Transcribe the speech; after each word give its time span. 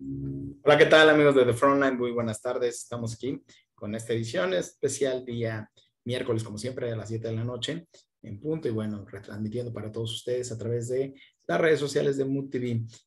Hola, 0.00 0.78
¿qué 0.78 0.86
tal 0.86 1.10
amigos 1.10 1.34
de 1.34 1.44
The 1.44 1.52
Frontline? 1.52 1.98
Muy 1.98 2.12
buenas 2.12 2.40
tardes. 2.40 2.82
Estamos 2.82 3.14
aquí 3.14 3.42
con 3.74 3.96
esta 3.96 4.12
edición 4.12 4.54
especial 4.54 5.24
día 5.24 5.68
miércoles, 6.04 6.44
como 6.44 6.56
siempre, 6.56 6.92
a 6.92 6.96
las 6.96 7.08
7 7.08 7.26
de 7.26 7.34
la 7.34 7.42
noche 7.42 7.88
en 8.22 8.38
punto 8.38 8.68
y 8.68 8.70
bueno, 8.70 9.04
retransmitiendo 9.04 9.72
para 9.72 9.90
todos 9.90 10.12
ustedes 10.12 10.52
a 10.52 10.58
través 10.58 10.88
de 10.88 11.14
las 11.48 11.60
redes 11.60 11.80
sociales 11.80 12.16
de 12.16 12.24
Mood. 12.24 12.54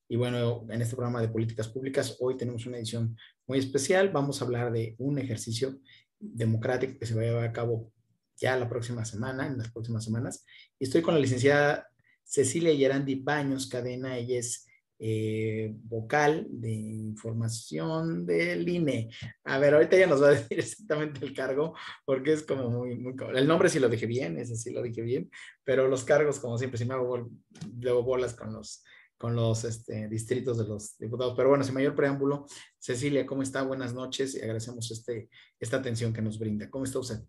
Y 0.09 0.17
bueno, 0.17 0.65
en 0.69 0.81
este 0.81 0.97
programa 0.97 1.21
de 1.21 1.29
políticas 1.29 1.69
públicas, 1.69 2.17
hoy 2.19 2.35
tenemos 2.35 2.65
una 2.65 2.75
edición 2.75 3.15
muy 3.47 3.59
especial. 3.59 4.09
Vamos 4.09 4.41
a 4.41 4.45
hablar 4.45 4.73
de 4.73 4.95
un 4.97 5.17
ejercicio 5.17 5.79
democrático 6.19 6.99
que 6.99 7.05
se 7.05 7.15
va 7.15 7.21
a 7.21 7.25
llevar 7.25 7.45
a 7.45 7.53
cabo 7.53 7.93
ya 8.35 8.57
la 8.57 8.67
próxima 8.67 9.05
semana, 9.05 9.47
en 9.47 9.57
las 9.57 9.71
próximas 9.71 10.03
semanas. 10.03 10.45
Y 10.77 10.83
estoy 10.83 11.01
con 11.01 11.13
la 11.13 11.21
licenciada 11.21 11.87
Cecilia 12.25 12.73
Yerandi 12.73 13.15
Baños 13.15 13.67
Cadena. 13.67 14.17
Ella 14.17 14.39
es 14.39 14.65
eh, 15.03 15.73
vocal 15.83 16.45
de 16.47 16.71
información 16.71 18.23
del 18.23 18.69
INE. 18.69 19.09
A 19.43 19.57
ver, 19.57 19.73
ahorita 19.73 19.97
ya 19.97 20.05
nos 20.05 20.21
va 20.21 20.27
a 20.27 20.31
decir 20.33 20.59
exactamente 20.59 21.25
el 21.25 21.33
cargo, 21.33 21.73
porque 22.05 22.33
es 22.33 22.43
como 22.43 22.69
muy, 22.69 22.99
muy, 22.99 23.15
el 23.33 23.47
nombre 23.47 23.67
sí 23.67 23.79
lo 23.79 23.89
dije 23.89 24.05
bien, 24.05 24.37
ese 24.37 24.55
sí 24.55 24.71
lo 24.71 24.83
dije 24.83 25.01
bien, 25.01 25.31
pero 25.63 25.87
los 25.87 26.03
cargos, 26.03 26.39
como 26.39 26.55
siempre, 26.59 26.77
si 26.77 26.85
me 26.85 26.93
hago 26.93 27.31
luego 27.79 28.03
bolas 28.03 28.35
con 28.35 28.53
los, 28.53 28.83
con 29.17 29.35
los 29.35 29.63
este, 29.63 30.07
distritos 30.07 30.59
de 30.59 30.67
los 30.67 30.95
diputados. 30.99 31.33
Pero 31.35 31.49
bueno, 31.49 31.63
sin 31.63 31.73
mayor 31.73 31.95
preámbulo, 31.95 32.45
Cecilia, 32.77 33.25
¿cómo 33.25 33.41
está? 33.41 33.63
Buenas 33.63 33.95
noches 33.95 34.35
y 34.35 34.41
agradecemos 34.41 34.91
este, 34.91 35.29
esta 35.59 35.77
atención 35.77 36.13
que 36.13 36.21
nos 36.21 36.37
brinda. 36.37 36.69
¿Cómo 36.69 36.85
está 36.85 36.99
usted? 36.99 37.21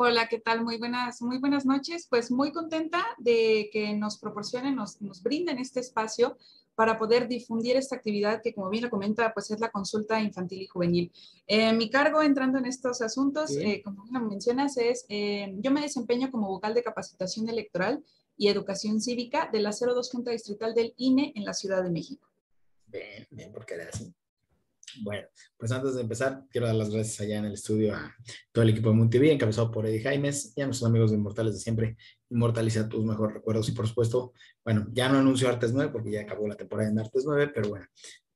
Hola, 0.00 0.28
¿qué 0.28 0.38
tal? 0.38 0.62
Muy 0.62 0.78
buenas, 0.78 1.20
muy 1.22 1.38
buenas 1.38 1.66
noches. 1.66 2.06
Pues 2.08 2.30
muy 2.30 2.52
contenta 2.52 3.04
de 3.18 3.68
que 3.72 3.94
nos 3.94 4.16
proporcionen, 4.16 4.76
nos, 4.76 5.02
nos 5.02 5.24
brinden 5.24 5.58
este 5.58 5.80
espacio 5.80 6.38
para 6.76 6.96
poder 6.96 7.26
difundir 7.26 7.76
esta 7.76 7.96
actividad 7.96 8.40
que, 8.40 8.54
como 8.54 8.70
bien 8.70 8.84
lo 8.84 8.90
comenta, 8.90 9.34
pues 9.34 9.50
es 9.50 9.58
la 9.58 9.72
consulta 9.72 10.20
infantil 10.20 10.62
y 10.62 10.66
juvenil. 10.68 11.10
Eh, 11.48 11.72
mi 11.72 11.90
cargo 11.90 12.22
entrando 12.22 12.58
en 12.58 12.66
estos 12.66 13.02
asuntos, 13.02 13.50
eh, 13.56 13.82
como 13.84 14.04
lo 14.12 14.20
mencionas, 14.20 14.76
es, 14.76 15.04
eh, 15.08 15.52
yo 15.56 15.72
me 15.72 15.80
desempeño 15.80 16.30
como 16.30 16.46
vocal 16.46 16.74
de 16.74 16.84
capacitación 16.84 17.48
electoral 17.48 18.04
y 18.36 18.46
educación 18.46 19.00
cívica 19.00 19.50
de 19.52 19.58
la 19.58 19.72
02 19.72 20.12
Junta 20.12 20.30
Distrital 20.30 20.76
del 20.76 20.94
INE 20.96 21.32
en 21.34 21.44
la 21.44 21.54
Ciudad 21.54 21.82
de 21.82 21.90
México. 21.90 22.28
Bien, 22.86 23.26
bien, 23.32 23.50
porque 23.52 23.74
era 23.74 23.88
así. 23.92 24.14
Bueno, 25.02 25.26
pues 25.56 25.72
antes 25.72 25.94
de 25.94 26.02
empezar, 26.02 26.44
quiero 26.50 26.66
dar 26.66 26.76
las 26.76 26.90
gracias 26.90 27.20
allá 27.20 27.38
en 27.38 27.44
el 27.46 27.54
estudio 27.54 27.94
a 27.94 28.14
todo 28.52 28.62
el 28.62 28.70
equipo 28.70 28.90
de 28.90 28.96
MunTV, 28.96 29.32
encabezado 29.32 29.70
por 29.70 29.86
Eddie 29.86 30.02
Jaimes 30.02 30.52
y 30.56 30.62
a 30.62 30.66
nuestros 30.66 30.88
amigos 30.88 31.10
de 31.10 31.16
Inmortales 31.16 31.54
de 31.54 31.60
siempre. 31.60 31.96
Inmortaliza 32.30 32.88
tus 32.88 33.04
mejores 33.04 33.34
recuerdos 33.34 33.68
y, 33.68 33.72
por 33.72 33.86
supuesto, 33.86 34.32
bueno, 34.64 34.86
ya 34.92 35.08
no 35.08 35.18
anuncio 35.18 35.48
Artes 35.48 35.72
9 35.72 35.90
porque 35.92 36.10
ya 36.10 36.22
acabó 36.22 36.46
la 36.46 36.56
temporada 36.56 36.90
en 36.90 36.98
Artes 36.98 37.24
9, 37.26 37.50
pero 37.54 37.68
bueno, 37.70 37.86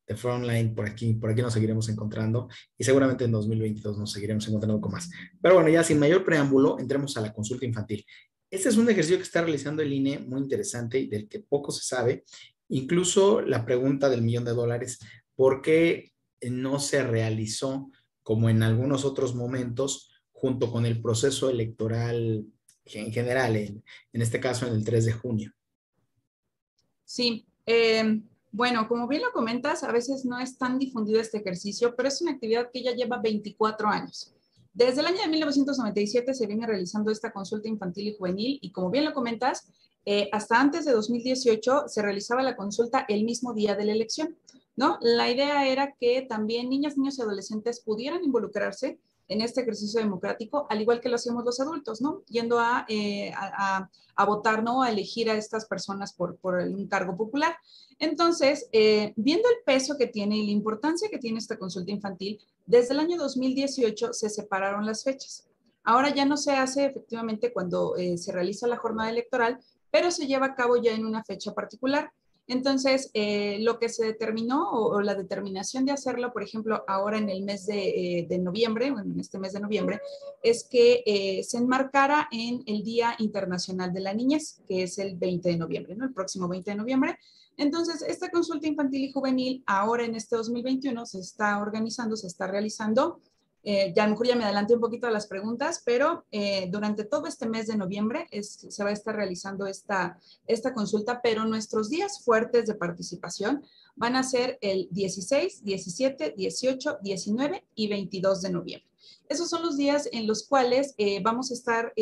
de 0.07 0.17
Frontline 0.17 0.75
por 0.75 0.87
aquí, 0.87 1.15
por 1.15 1.31
aquí 1.31 1.43
nos 1.43 1.53
seguiremos 1.53 1.89
encontrando 1.89 2.49
y 2.77 2.85
seguramente 2.85 3.25
en 3.25 3.33
2022 3.33 3.99
nos 3.99 4.13
seguiremos 4.13 4.47
encontrando 4.49 4.81
con 4.81 4.93
más. 4.93 5.11
Pero 5.41 5.55
bueno, 5.55 5.69
ya 5.69 5.83
sin 5.85 5.99
mayor 5.99 6.25
preámbulo, 6.25 6.79
entremos 6.79 7.17
a 7.17 7.21
la 7.21 7.33
consulta 7.33 7.67
infantil. 7.67 8.05
Este 8.51 8.69
es 8.69 8.77
un 8.77 8.89
ejercicio 8.91 9.17
que 9.17 9.23
está 9.23 9.41
realizando 9.41 9.83
el 9.83 9.93
INE 9.93 10.19
muy 10.19 10.41
interesante 10.41 10.99
y 10.99 11.09
del 11.09 11.29
que 11.29 11.41
poco 11.41 11.73
se 11.73 11.85
sabe. 11.85 12.25
Incluso 12.69 13.41
la 13.41 13.65
pregunta 13.65 14.11
del 14.11 14.23
millón 14.23 14.45
de 14.45 14.53
dólares, 14.53 14.99
¿por 15.35 15.63
qué 15.63 16.12
no 16.51 16.79
se 16.79 17.03
realizó 17.03 17.91
como 18.23 18.49
en 18.49 18.63
algunos 18.63 19.05
otros 19.05 19.35
momentos 19.35 20.11
junto 20.33 20.71
con 20.71 20.87
el 20.87 21.01
proceso 21.01 21.51
electoral 21.51 22.47
en 22.87 23.13
general, 23.13 23.57
en, 23.57 23.83
este 24.13 24.41
caso 24.41 24.67
en 24.67 24.75
el 24.75 24.85
3 24.85 25.05
de 25.07 25.13
junio. 25.13 25.53
Sí, 27.05 27.47
em, 27.65 28.27
bueno, 28.51 28.89
como 28.89 29.07
bien 29.07 29.23
lo 29.23 29.33
comentas, 29.33 29.83
a 29.85 29.93
veces 29.93 30.25
no 30.25 30.39
es 30.39 30.59
tan 30.59 30.79
difundido 30.79 31.21
este 31.21 31.39
ejercicio, 31.39 31.95
pero 31.97 32.09
es 32.09 32.21
una 32.21 32.33
actividad 32.33 32.71
que 32.73 32.83
ya 32.83 32.93
lleva 32.93 33.21
24 33.21 33.89
años. 33.89 34.35
Desde 34.75 35.01
el 35.01 35.07
año 35.07 35.23
de 35.23 35.29
1997 35.29 36.35
se 36.35 36.47
viene 36.47 36.67
realizando 36.67 37.11
esta 37.11 37.33
consulta 37.33 37.69
infantil 37.69 38.09
y 38.09 38.17
juvenil 38.17 38.59
y 38.63 38.73
como 38.73 38.91
bien 38.91 39.05
lo 39.05 39.13
comentas, 39.13 39.69
eh, 40.05 40.29
hasta 40.33 40.61
antes 40.61 40.85
de 40.85 40.93
2018 40.93 41.85
se 41.87 42.03
realizaba 42.03 42.43
la 42.43 42.57
consulta 42.57 43.05
el 43.09 43.25
mismo 43.25 43.55
día 43.55 43.77
de 43.77 43.85
la 43.85 43.93
elección. 43.93 44.37
¿No? 44.77 44.99
La 45.01 45.31
idea 45.31 45.67
era 45.67 45.95
que 45.99 46.23
también 46.23 46.69
niñas, 46.69 46.97
niños 46.97 47.19
y 47.19 47.23
adolescentes 47.23 47.81
pudieran 47.81 48.25
involucrarse 48.25 48.99
en 49.29 49.41
este 49.41 49.63
ejercicio 49.63 50.01
democrático, 50.01 50.67
al 50.69 50.81
igual 50.81 51.01
que 51.01 51.09
lo 51.09 51.17
hacíamos 51.17 51.45
los 51.45 51.59
adultos, 51.61 52.01
¿no? 52.01 52.23
Yendo 52.29 52.59
a, 52.59 52.85
eh, 52.89 53.33
votar, 54.27 54.63
¿no? 54.63 54.83
A 54.83 54.91
elegir 54.91 55.31
a 55.31 55.35
estas 55.35 55.67
personas 55.67 56.13
por, 56.13 56.39
un 56.43 56.87
cargo 56.87 57.17
popular. 57.17 57.57
Entonces, 57.99 58.69
eh, 58.73 59.13
viendo 59.17 59.49
el 59.49 59.65
peso 59.65 59.97
que 59.97 60.07
tiene 60.07 60.37
y 60.37 60.47
la 60.47 60.53
importancia 60.53 61.09
que 61.09 61.19
tiene 61.19 61.39
esta 61.39 61.59
consulta 61.59 61.91
infantil, 61.91 62.41
desde 62.67 62.95
el 62.95 63.01
año 63.01 63.17
2018 63.17 64.13
se 64.13 64.29
separaron 64.29 64.87
las 64.87 65.03
fechas. 65.05 65.49
Ahora 65.85 66.15
ya 66.15 66.25
no 66.25 66.37
se 66.37 66.53
hace 66.53 66.85
efectivamente 66.87 67.53
cuando 67.53 67.97
eh, 67.97 68.17
se 68.17 68.33
realiza 68.33 68.69
la 68.69 68.77
jornada 68.77 69.11
electoral, 69.11 69.59
pero 69.91 70.11
se 70.11 70.27
lleva 70.27 70.47
a 70.47 70.55
cabo 70.55 70.77
ya 70.77 70.93
en 70.93 71.05
una 71.05 71.25
fecha 71.25 71.53
particular. 71.53 72.13
Entonces, 72.49 73.11
eh, 73.15 73.59
lo 73.61 73.79
que 73.79 73.89
se 73.89 74.05
determinó 74.05 74.71
o, 74.71 75.01
la 75.01 75.15
determinación 75.15 75.85
de 75.85 75.93
hacerlo, 75.93 76.33
por 76.33 76.43
ejemplo, 76.43 76.85
ahora 76.89 77.19
en 77.19 77.29
el 77.31 77.43
mes 77.43 77.67
de, 77.67 78.27
eh, 78.29 78.39
noviembre, 78.39 78.87
en 78.87 79.19
este 79.21 79.39
mes 79.39 79.53
de 79.53 79.61
noviembre, 79.61 80.01
es 80.43 80.65
que 80.65 81.03
eh, 81.07 81.43
se 81.45 81.59
enmarcara 81.59 82.29
en 82.33 82.63
el 82.67 82.83
Día 82.83 83.15
Internacional 83.19 83.93
de 83.93 84.01
la 84.01 84.13
Niñez, 84.13 84.61
que 84.67 84.83
es 84.83 84.99
el 84.99 85.17
20 85.17 85.51
de 85.51 85.57
noviembre, 85.57 85.95
¿no? 85.95 86.05
El 86.05 86.13
próximo 86.13 86.49
20 86.49 86.73
de 86.73 86.77
noviembre. 86.77 87.19
Entonces, 87.57 88.03
esta 88.03 88.31
consulta 88.31 88.67
infantil 88.67 89.05
y 89.05 89.13
juvenil 89.13 89.63
ahora 89.67 90.05
en 90.05 90.15
este 90.15 90.37
2021 90.37 91.07
se 91.07 91.21
está 91.21 91.61
organizando, 91.61 92.17
se 92.17 92.27
está 92.27 92.47
realizando 92.47 93.21
eh, 93.65 93.93
ya 93.95 94.09
mejor 94.09 94.27
ya 94.27 94.35
me 94.35 94.45
adelanté 94.45 94.75
un 94.75 94.81
poquito 94.81 95.07
a 95.07 95.11
las 95.11 95.29
preguntas, 95.29 95.83
pero 95.85 96.25
eh, 96.33 96.69
durante 96.71 97.05
todo 97.05 97.29
este 97.29 97.47
mes 97.47 97.69
de 97.69 97.77
noviembre 97.77 98.27
se 98.43 98.83
va 98.83 98.91
a 98.91 98.93
estar 98.93 99.15
realizando 99.15 99.67
esta, 99.67 100.19
esta 100.47 100.75
consulta, 100.75 101.21
pero 101.23 101.45
nuestros 101.45 101.89
días 101.89 102.25
fuertes 102.25 102.67
de 102.67 102.75
participación 102.75 103.65
van 103.95 104.17
a 104.17 104.25
ser 104.25 104.59
el 104.63 104.89
16, 104.91 105.65
17, 105.65 106.35
18, 106.37 106.99
19 107.03 107.65
y 107.77 107.89
22 107.89 108.43
de 108.43 108.51
noviembre. 108.51 108.89
Esos 109.29 109.49
son 109.49 109.63
los 109.63 109.77
días 109.77 110.09
en 110.13 110.27
los 110.27 110.47
cuales 110.47 110.95
eh, 110.99 111.23
vamos 111.23 111.51
a 111.51 111.55
estar 111.55 111.93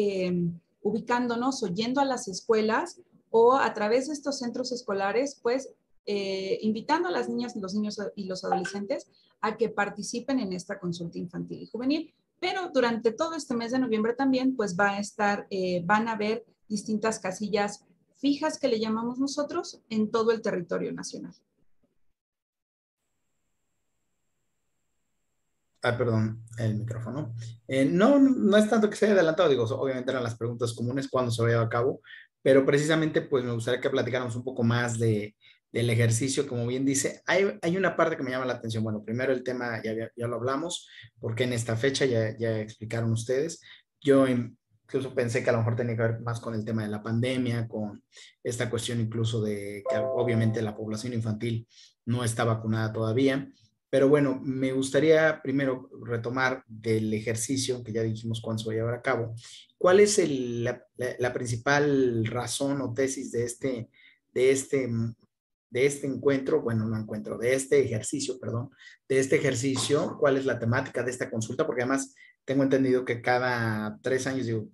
ubicándonos 0.82 1.62
o 1.62 1.66
yendo 1.69 2.00
a 2.00 2.06
las 2.06 2.27
escuelas 2.27 3.00
o 3.31 3.54
a 3.54 3.75
través 3.75 4.06
de 4.06 4.15
estos 4.15 4.38
centros 4.38 4.72
escolares, 4.72 5.38
pues 5.42 5.69
invitando 6.06 7.09
a 7.09 7.12
las 7.12 7.28
niñas, 7.28 7.54
los 7.54 7.75
niños 7.75 7.98
y 8.16 8.25
los 8.25 8.42
adolescentes 8.44 9.06
a 9.41 9.56
que 9.56 9.69
participen 9.69 10.41
en 10.41 10.53
esta 10.53 10.78
consulta 10.78 11.19
infantil 11.19 11.62
y 11.62 11.67
juvenil. 11.67 12.15
Pero 12.39 12.71
durante 12.73 13.12
todo 13.12 13.34
este 13.34 13.55
mes 13.55 13.73
de 13.73 13.78
noviembre 13.78 14.15
también, 14.15 14.56
pues 14.56 14.77
va 14.78 14.93
a 14.93 14.99
estar, 14.99 15.47
eh, 15.51 15.83
van 15.84 16.09
a 16.09 16.12
haber 16.12 16.45
distintas 16.69 17.19
casillas 17.19 17.84
fijas 18.17 18.59
que 18.59 18.69
le 18.69 18.81
llamamos 18.81 19.19
nosotros 19.19 19.83
en 19.89 20.11
todo 20.11 20.31
el 20.31 20.41
territorio 20.43 20.93
nacional. 20.93 21.34
Ah, 25.83 25.97
perdón, 25.97 26.45
el 26.59 26.75
micrófono. 26.77 27.34
Eh, 27.67 27.87
no, 27.87 28.19
no 28.19 28.57
es 28.59 28.69
tanto 28.69 28.91
que 28.91 28.97
se 28.97 29.07
haya 29.07 29.15
adelantado, 29.15 29.49
digo, 29.49 29.65
obviamente 29.65 30.11
eran 30.11 30.22
las 30.22 30.37
preguntas 30.37 30.75
comunes 30.75 31.09
cuando 31.09 31.31
se 31.31 31.43
vaya 31.43 31.62
a 31.62 31.69
cabo, 31.71 32.03
pero 32.43 32.67
precisamente 32.67 33.22
pues 33.22 33.45
me 33.45 33.53
gustaría 33.53 33.81
que 33.81 33.89
platicáramos 33.89 34.37
un 34.37 34.45
poco 34.45 34.62
más 34.62 34.99
de, 34.99 35.34
del 35.73 35.91
ejercicio, 35.91 36.47
como 36.49 36.67
bien 36.67 36.85
dice, 36.85 37.23
hay, 37.27 37.59
hay, 37.63 37.77
una 37.77 37.97
parte 37.97 38.17
que 38.17 38.23
me 38.23 38.31
llama 38.31 38.47
la 38.47 38.55
atención. 38.55 38.83
Bueno, 38.83 39.05
primero 39.05 39.33
el 39.33 39.45
tema, 39.45 39.83
ya, 39.83 39.93
ya 40.17 40.27
lo 40.27 40.37
hablamos, 40.37 40.89
porque 41.21 41.45
en 41.45 41.53
esta 41.53 41.77
fecha 41.77 42.05
ya, 42.07 42.37
ya 42.37 42.59
explicaron 42.61 43.13
ustedes. 43.13 43.61
Yo 44.01 44.27
incluso 44.27 45.15
pensé 45.15 45.45
que 45.45 45.51
a 45.51 45.53
lo 45.53 45.59
mejor 45.59 45.77
tenía 45.77 45.95
que 45.95 46.03
ver 46.03 46.21
más 46.21 46.41
con 46.41 46.55
el 46.55 46.65
tema 46.65 46.83
de 46.83 46.89
la 46.89 47.03
pandemia, 47.03 47.69
con 47.69 48.03
esta 48.43 48.69
cuestión 48.69 49.01
incluso 49.01 49.41
de 49.41 49.85
que 49.89 49.97
obviamente 49.99 50.63
la 50.63 50.77
población 50.77 51.13
infantil 51.13 51.69
no 52.07 52.25
está 52.25 52.45
vacunada 52.45 52.93
todavía. 52.93 53.49
Pero 53.89 54.09
bueno, 54.09 54.41
me 54.43 54.73
gustaría 54.73 55.41
primero 55.43 55.91
retomar 56.05 56.65
del 56.66 57.13
ejercicio, 57.13 57.83
que 57.83 57.93
ya 57.93 58.03
dijimos 58.03 58.41
cuándo 58.41 58.63
se 58.63 58.69
va 58.69 58.73
a 58.73 58.77
llevar 58.77 58.95
a 58.95 59.03
cabo. 59.03 59.34
¿Cuál 59.78 60.01
es 60.01 60.19
el, 60.19 60.65
la, 60.65 60.84
la, 60.97 61.33
principal 61.33 62.25
razón 62.27 62.81
o 62.83 62.95
tesis 62.95 63.33
de 63.33 63.45
este, 63.45 63.91
de 64.33 64.51
este 64.53 64.89
de 65.71 65.87
este 65.87 66.07
encuentro, 66.07 66.63
bueno, 66.63 66.87
no 66.87 66.99
encuentro, 66.99 67.39
de 67.39 67.55
este 67.55 67.81
ejercicio, 67.81 68.39
perdón, 68.39 68.71
de 69.09 69.21
este 69.21 69.37
ejercicio, 69.37 70.17
cuál 70.19 70.37
es 70.37 70.45
la 70.45 70.59
temática 70.59 71.03
de 71.03 71.13
esta 71.13 71.31
consulta, 71.31 71.65
porque 71.65 71.83
además 71.83 72.15
tengo 72.45 72.65
entendido 72.65 73.05
que 73.05 73.22
cada 73.22 73.99
tres 74.03 74.27
años, 74.27 74.47
digo, 74.47 74.69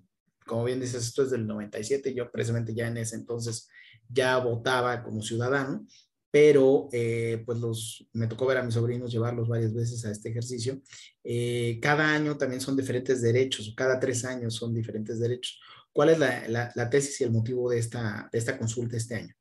como 0.47 0.65
bien 0.65 0.81
dices, 0.81 1.05
esto 1.05 1.23
es 1.23 1.31
del 1.31 1.47
97, 1.47 2.15
yo 2.15 2.31
precisamente 2.31 2.75
ya 2.75 2.89
en 2.89 2.97
ese 2.97 3.17
entonces 3.17 3.69
ya 4.09 4.39
votaba 4.39 5.03
como 5.03 5.21
ciudadano, 5.23 5.87
pero 6.31 6.89
eh, 6.93 7.43
pues 7.45 7.59
los, 7.59 8.09
me 8.13 8.27
tocó 8.27 8.47
ver 8.47 8.59
a 8.59 8.63
mis 8.63 8.75
sobrinos 8.75 9.13
llevarlos 9.13 9.49
varias 9.49 9.75
veces 9.75 10.05
a 10.05 10.11
este 10.11 10.31
ejercicio. 10.31 10.81
Eh, 11.25 11.79
cada 11.81 12.15
año 12.15 12.37
también 12.37 12.61
son 12.61 12.77
diferentes 12.77 13.23
derechos, 13.23 13.73
cada 13.77 13.99
tres 13.99 14.25
años 14.25 14.55
son 14.55 14.75
diferentes 14.75 15.19
derechos. 15.19 15.61
¿Cuál 15.93 16.11
es 16.11 16.19
la, 16.19 16.47
la, 16.49 16.73
la 16.75 16.91
tesis 16.91 17.21
y 17.21 17.25
el 17.25 17.33
motivo 17.33 17.71
de 17.71 17.79
esta, 17.79 18.29
de 18.31 18.39
esta 18.39 18.59
consulta 18.59 18.97
este 18.97 19.15
año? 19.15 19.35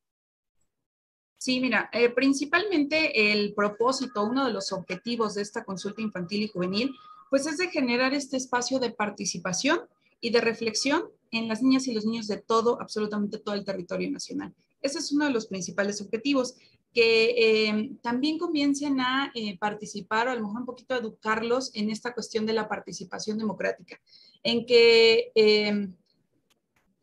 Sí, 1.37 1.59
mira, 1.59 1.89
eh, 1.93 2.09
principalmente 2.09 3.31
el 3.31 3.53
propósito, 3.53 4.23
uno 4.23 4.45
de 4.45 4.53
los 4.53 4.71
objetivos 4.71 5.35
de 5.35 5.41
esta 5.41 5.63
consulta 5.63 6.01
infantil 6.01 6.43
y 6.43 6.47
juvenil, 6.47 6.91
pues 7.29 7.45
es 7.45 7.57
de 7.57 7.69
generar 7.69 8.13
este 8.13 8.37
espacio 8.37 8.79
de 8.79 8.91
participación 8.91 9.81
y 10.21 10.31
de 10.31 10.41
reflexión 10.41 11.03
en 11.31 11.47
las 11.47 11.61
niñas 11.61 11.87
y 11.87 11.93
los 11.93 12.05
niños 12.05 12.27
de 12.27 12.37
todo, 12.37 12.81
absolutamente 12.81 13.37
todo 13.37 13.55
el 13.55 13.65
territorio 13.65 14.09
nacional. 14.09 14.53
Ese 14.81 14.99
es 14.99 15.11
uno 15.11 15.25
de 15.25 15.31
los 15.31 15.47
principales 15.47 16.01
objetivos, 16.01 16.55
que 16.93 17.35
eh, 17.67 17.91
también 18.01 18.37
comiencen 18.37 19.01
a 19.01 19.29
eh, 19.35 19.57
participar 19.57 20.27
o 20.27 20.31
a 20.31 20.35
lo 20.35 20.43
mejor 20.43 20.61
un 20.61 20.65
poquito 20.65 20.95
educarlos 20.95 21.71
en 21.75 21.89
esta 21.89 22.13
cuestión 22.13 22.45
de 22.45 22.53
la 22.53 22.69
participación 22.69 23.37
democrática, 23.37 23.99
en 24.43 24.65
que 24.65 25.31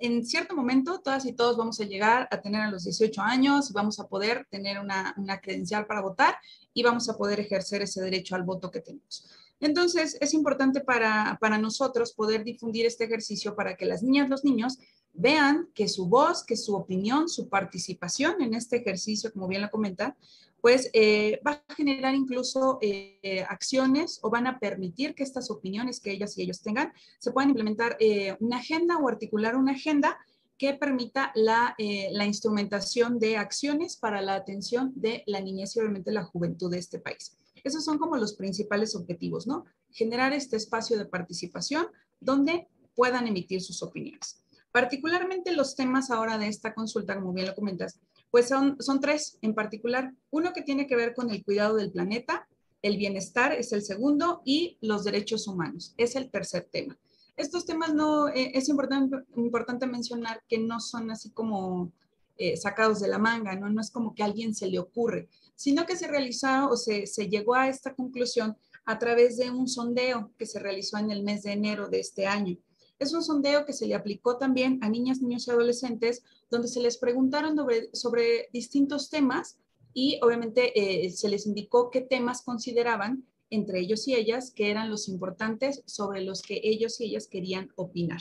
en 0.02 0.26
cierto 0.26 0.56
momento 0.56 1.00
todas 1.00 1.24
y 1.26 1.32
todos 1.32 1.56
vamos 1.56 1.80
a 1.80 1.84
llegar 1.84 2.28
a 2.30 2.40
tener 2.40 2.60
a 2.60 2.70
los 2.70 2.84
18 2.84 3.20
años 3.22 3.72
vamos 3.72 4.00
a 4.00 4.08
poder 4.08 4.46
tener 4.50 4.78
una, 4.78 5.14
credencial 5.40 5.86
para 5.86 6.02
votar 6.02 6.34
y 6.74 6.82
vamos 6.82 7.08
a 7.08 7.16
poder 7.16 7.38
ejercer 7.40 7.82
ese 7.82 8.02
derecho 8.02 8.34
al 8.34 8.42
voto 8.42 8.70
que 8.70 8.80
tenemos. 8.80 9.28
Entonces, 9.60 10.18
es 10.20 10.34
importante 10.34 10.80
para, 10.80 11.38
para 11.40 11.56
nosotros 11.56 12.12
poder 12.12 12.42
difundir 12.42 12.84
este 12.84 13.04
ejercicio 13.04 13.54
para 13.54 13.76
que 13.76 13.86
las 13.86 14.02
niñas, 14.02 14.28
los 14.28 14.44
niños 14.44 14.78
vean 15.12 15.68
que 15.74 15.86
su 15.86 16.06
voz, 16.06 16.44
que 16.44 16.56
su 16.56 16.74
opinión, 16.74 17.28
su 17.28 17.48
participación 17.48 18.42
en 18.42 18.54
este 18.54 18.78
ejercicio, 18.78 19.32
como 19.32 19.46
bien 19.46 19.62
lo 19.62 19.70
comenta, 19.70 20.16
pues 20.62 20.90
eh, 20.92 21.40
va 21.44 21.62
a 21.68 21.74
generar 21.74 22.14
incluso 22.14 22.78
eh, 22.80 23.44
acciones 23.48 24.20
o 24.22 24.30
van 24.30 24.46
a 24.46 24.60
permitir 24.60 25.14
que 25.16 25.24
estas 25.24 25.50
opiniones 25.50 25.98
que 25.98 26.12
ellas 26.12 26.38
y 26.38 26.42
ellos 26.42 26.62
tengan 26.62 26.92
se 27.18 27.32
puedan 27.32 27.50
implementar 27.50 27.96
eh, 27.98 28.36
una 28.38 28.58
agenda 28.58 28.96
o 28.96 29.08
articular 29.08 29.56
una 29.56 29.72
agenda 29.72 30.16
que 30.56 30.74
permita 30.74 31.32
la, 31.34 31.74
la, 32.12 32.24
instrumentación 32.24 33.18
de 33.18 33.36
acciones 33.36 33.96
para 33.96 34.22
la 34.22 34.36
atención 34.36 34.92
de 34.94 35.24
la 35.26 35.40
niñez 35.40 35.74
y 35.74 35.80
obviamente 35.80 36.12
la 36.12 36.22
juventud 36.22 36.70
de 36.70 36.78
este 36.78 37.00
país. 37.00 37.36
Esos 37.64 37.84
son 37.84 37.98
como 37.98 38.16
los 38.16 38.34
principales 38.34 38.94
objetivos, 38.94 39.48
¿no? 39.48 39.64
Generar 39.90 40.32
este 40.32 40.56
espacio 40.56 40.96
de 40.96 41.06
participación 41.06 41.88
donde 42.20 42.68
puedan 42.94 43.26
emitir 43.26 43.60
sus 43.60 43.82
opiniones. 43.82 44.44
Particularmente 44.70 45.50
los 45.50 45.74
temas 45.74 46.12
ahora 46.12 46.38
de 46.38 46.46
esta 46.46 46.74
consulta, 46.74 47.16
como 47.16 47.32
bien 47.32 47.48
lo 47.48 47.56
comentas, 47.56 47.98
pues 48.32 48.48
son, 48.48 48.78
son 48.80 48.98
tres 48.98 49.38
en 49.42 49.54
particular. 49.54 50.12
Uno 50.30 50.52
que 50.54 50.62
tiene 50.62 50.86
que 50.86 50.96
ver 50.96 51.14
con 51.14 51.30
el 51.30 51.44
cuidado 51.44 51.76
del 51.76 51.92
planeta, 51.92 52.48
el 52.80 52.96
bienestar 52.96 53.52
es 53.52 53.72
el 53.72 53.82
segundo 53.82 54.40
y 54.44 54.78
los 54.80 55.04
derechos 55.04 55.46
humanos 55.46 55.94
es 55.98 56.16
el 56.16 56.30
tercer 56.30 56.66
tema. 56.72 56.98
Estos 57.36 57.66
temas 57.66 57.94
no, 57.94 58.28
eh, 58.28 58.50
es 58.54 58.70
importante, 58.70 59.18
importante 59.36 59.86
mencionar 59.86 60.42
que 60.48 60.58
no 60.58 60.80
son 60.80 61.10
así 61.10 61.30
como 61.30 61.92
eh, 62.38 62.56
sacados 62.56 63.00
de 63.00 63.08
la 63.08 63.18
manga, 63.18 63.54
¿no? 63.54 63.68
no 63.68 63.82
es 63.82 63.90
como 63.90 64.14
que 64.14 64.22
a 64.22 64.26
alguien 64.26 64.54
se 64.54 64.66
le 64.66 64.78
ocurre, 64.78 65.28
sino 65.54 65.84
que 65.84 65.96
se 65.96 66.08
realizó 66.08 66.70
o 66.70 66.76
se, 66.76 67.06
se 67.06 67.28
llegó 67.28 67.54
a 67.54 67.68
esta 67.68 67.94
conclusión 67.94 68.56
a 68.86 68.98
través 68.98 69.36
de 69.36 69.50
un 69.50 69.68
sondeo 69.68 70.32
que 70.38 70.46
se 70.46 70.58
realizó 70.58 70.96
en 70.96 71.10
el 71.10 71.22
mes 71.22 71.42
de 71.42 71.52
enero 71.52 71.88
de 71.88 72.00
este 72.00 72.26
año. 72.26 72.56
Es 73.02 73.12
un 73.12 73.24
sondeo 73.24 73.66
que 73.66 73.72
se 73.72 73.88
le 73.88 73.96
aplicó 73.96 74.38
también 74.38 74.78
a 74.80 74.88
niñas, 74.88 75.20
niños 75.20 75.48
y 75.48 75.50
adolescentes, 75.50 76.22
donde 76.52 76.68
se 76.68 76.80
les 76.80 76.98
preguntaron 76.98 77.56
sobre, 77.92 78.48
distintos 78.52 79.10
temas 79.10 79.58
y 79.92 80.20
obviamente 80.22 80.70
eh, 80.78 81.10
se 81.10 81.28
les 81.28 81.44
indicó 81.46 81.90
qué 81.90 82.00
temas 82.00 82.42
consideraban 82.42 83.26
entre 83.50 83.80
ellos 83.80 84.06
y 84.06 84.14
ellas 84.14 84.52
que 84.52 84.70
eran 84.70 84.88
los 84.88 85.08
importantes 85.08 85.82
sobre 85.84 86.22
los 86.22 86.42
que 86.42 86.60
ellos 86.62 87.00
y 87.00 87.06
ellas 87.06 87.26
querían 87.26 87.72
opinar. 87.74 88.20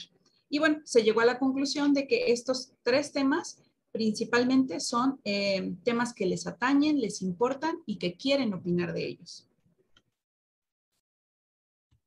Y 0.49 0.57
bueno, 0.57 0.79
se 0.83 1.03
llegó 1.03 1.21
a 1.21 1.25
la 1.25 1.37
conclusión 1.37 1.93
de 1.93 2.07
que 2.07 2.31
estos 2.31 2.73
tres 2.81 3.11
temas 3.11 3.59
principalmente 3.91 4.79
son 4.79 5.21
eh, 5.25 5.75
temas 5.83 6.11
que 6.15 6.25
les 6.25 6.47
atañen, 6.47 6.99
les 6.99 7.21
importan 7.21 7.77
y 7.85 7.99
que 7.99 8.17
quieren 8.17 8.55
opinar 8.55 8.93
de 8.93 9.05
ellos. 9.09 9.47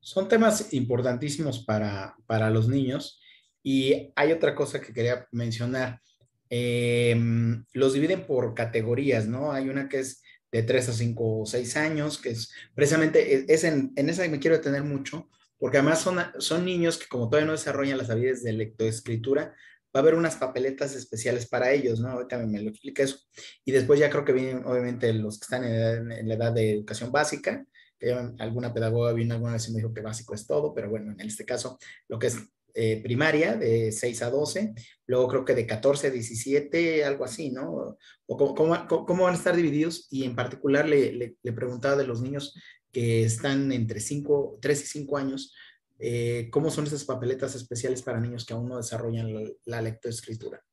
Son 0.05 0.27
temas 0.27 0.71
importantísimos 0.71 1.65
para, 1.65 2.15
para 2.27 2.51
los 2.51 2.67
niños 2.67 3.19
y 3.63 4.11
hay 4.15 4.33
otra 4.33 4.53
cosa 4.53 4.79
que 4.79 4.93
quería 4.93 5.27
mencionar. 5.31 5.99
Em, 6.47 7.65
los 7.73 7.93
dividen 7.93 8.27
por 8.27 8.53
categorías, 8.53 9.27
¿no? 9.27 9.51
Hay 9.51 9.67
una 9.67 9.89
que 9.89 10.01
es 10.01 10.21
de 10.51 10.61
3 10.61 10.89
a 10.89 10.93
5 10.93 11.39
o 11.39 11.45
6 11.47 11.77
años, 11.77 12.19
que 12.19 12.29
es 12.29 12.53
precisamente, 12.75 13.35
e, 13.35 13.45
es 13.47 13.63
en, 13.63 13.93
en 13.95 14.07
esa 14.07 14.21
que 14.21 14.29
me 14.29 14.37
quiero 14.37 14.57
detener 14.57 14.83
mucho, 14.83 15.27
porque 15.57 15.79
además 15.79 16.01
son, 16.01 16.19
son 16.37 16.65
niños 16.65 16.99
que 16.99 17.07
como 17.07 17.27
todavía 17.27 17.47
no 17.47 17.53
desarrollan 17.53 17.97
las 17.97 18.11
habilidades 18.11 18.43
de 18.43 18.53
lectoescritura, 18.53 19.55
va 19.95 19.99
a 19.99 19.99
haber 20.01 20.13
unas 20.13 20.35
papeletas 20.35 20.95
especiales 20.95 21.47
para 21.47 21.71
ellos, 21.71 21.99
¿no? 21.99 22.09
Ahorita 22.09 22.37
me, 22.45 22.61
lo 22.61 22.69
explica 22.69 23.01
eso. 23.01 23.17
Y 23.65 23.71
después 23.71 23.99
ya 23.99 24.11
creo 24.11 24.23
que 24.23 24.33
vienen, 24.33 24.65
obviamente, 24.65 25.11
los 25.13 25.39
que 25.39 25.45
están 25.45 25.63
en, 25.63 26.11
en 26.11 26.27
la 26.27 26.35
edad 26.35 26.53
de 26.53 26.73
educación 26.73 27.11
básica, 27.11 27.65
que 28.05 28.43
alguna 28.43 28.71
pedagoga 28.71 29.13
vino 29.13 29.33
alguna 29.33 29.53
vez 29.53 29.67
y 29.67 29.71
me 29.71 29.77
dijo 29.77 29.93
que 29.93 30.01
básico 30.01 30.35
es 30.35 30.45
todo, 30.45 30.73
pero 30.73 30.89
bueno, 30.89 31.11
en 31.11 31.27
este 31.27 31.43
caso, 31.43 31.79
lo 32.07 32.19
que 32.19 32.27
es 32.27 32.37
eh, 32.75 33.01
primaria, 33.01 33.55
de 33.55 33.91
6 33.91 34.21
a 34.21 34.29
12, 34.29 34.75
luego 35.07 35.27
creo 35.27 35.45
que 35.45 35.55
de 35.55 35.65
14 35.65 36.07
a 36.07 36.09
17, 36.11 37.03
algo 37.03 37.25
así, 37.25 37.49
¿no? 37.49 37.97
O 38.27 38.37
cómo, 38.37 38.87
cómo, 38.87 39.23
van 39.23 39.33
a 39.33 39.37
estar 39.37 39.55
divididos 39.55 40.07
y 40.11 40.23
en 40.23 40.35
particular 40.35 40.87
le, 40.87 41.13
le, 41.41 41.53
preguntaba 41.53 41.95
de 41.95 42.05
los 42.05 42.21
niños 42.21 42.53
que 42.91 43.23
están 43.23 43.71
entre 43.71 43.99
5, 43.99 44.59
3 44.61 44.83
y 44.83 44.85
5 44.85 45.17
años, 45.17 45.55
eh, 45.97 46.49
¿cómo 46.51 46.69
son 46.69 46.85
esas 46.85 47.05
papeletas 47.05 47.55
especiales 47.55 48.03
para 48.03 48.19
niños 48.19 48.45
que 48.45 48.53
aún 48.53 48.69
no 48.69 48.77
desarrollan 48.77 49.33
la, 49.33 49.49
la 49.65 49.81
lectoescritura? 49.81 50.63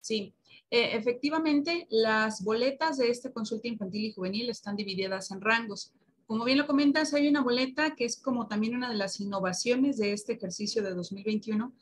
Sí, 0.00 0.34
eh, 0.70 0.96
efectivamente, 0.96 1.86
las 1.88 2.42
boletas 2.42 2.98
de 2.98 3.08
esta 3.08 3.32
consulta 3.32 3.68
infantil 3.68 4.06
y 4.06 4.12
juvenil 4.12 4.50
están 4.50 4.74
divididas 4.74 5.30
en 5.30 5.40
rangos. 5.40 5.92
Como 6.26 6.44
bien 6.44 6.58
lo 6.58 6.66
comentas, 6.66 7.12
hay 7.12 7.28
una 7.28 7.42
boleta 7.42 7.94
que 7.94 8.04
es 8.04 8.20
como 8.20 8.46
también 8.46 8.74
una 8.74 8.88
de 8.88 8.96
las 8.96 9.20
innovaciones 9.20 9.98
de 9.98 10.12
este 10.12 10.34
ejercicio 10.34 10.82
de 10.82 10.94
2021, 10.94 11.72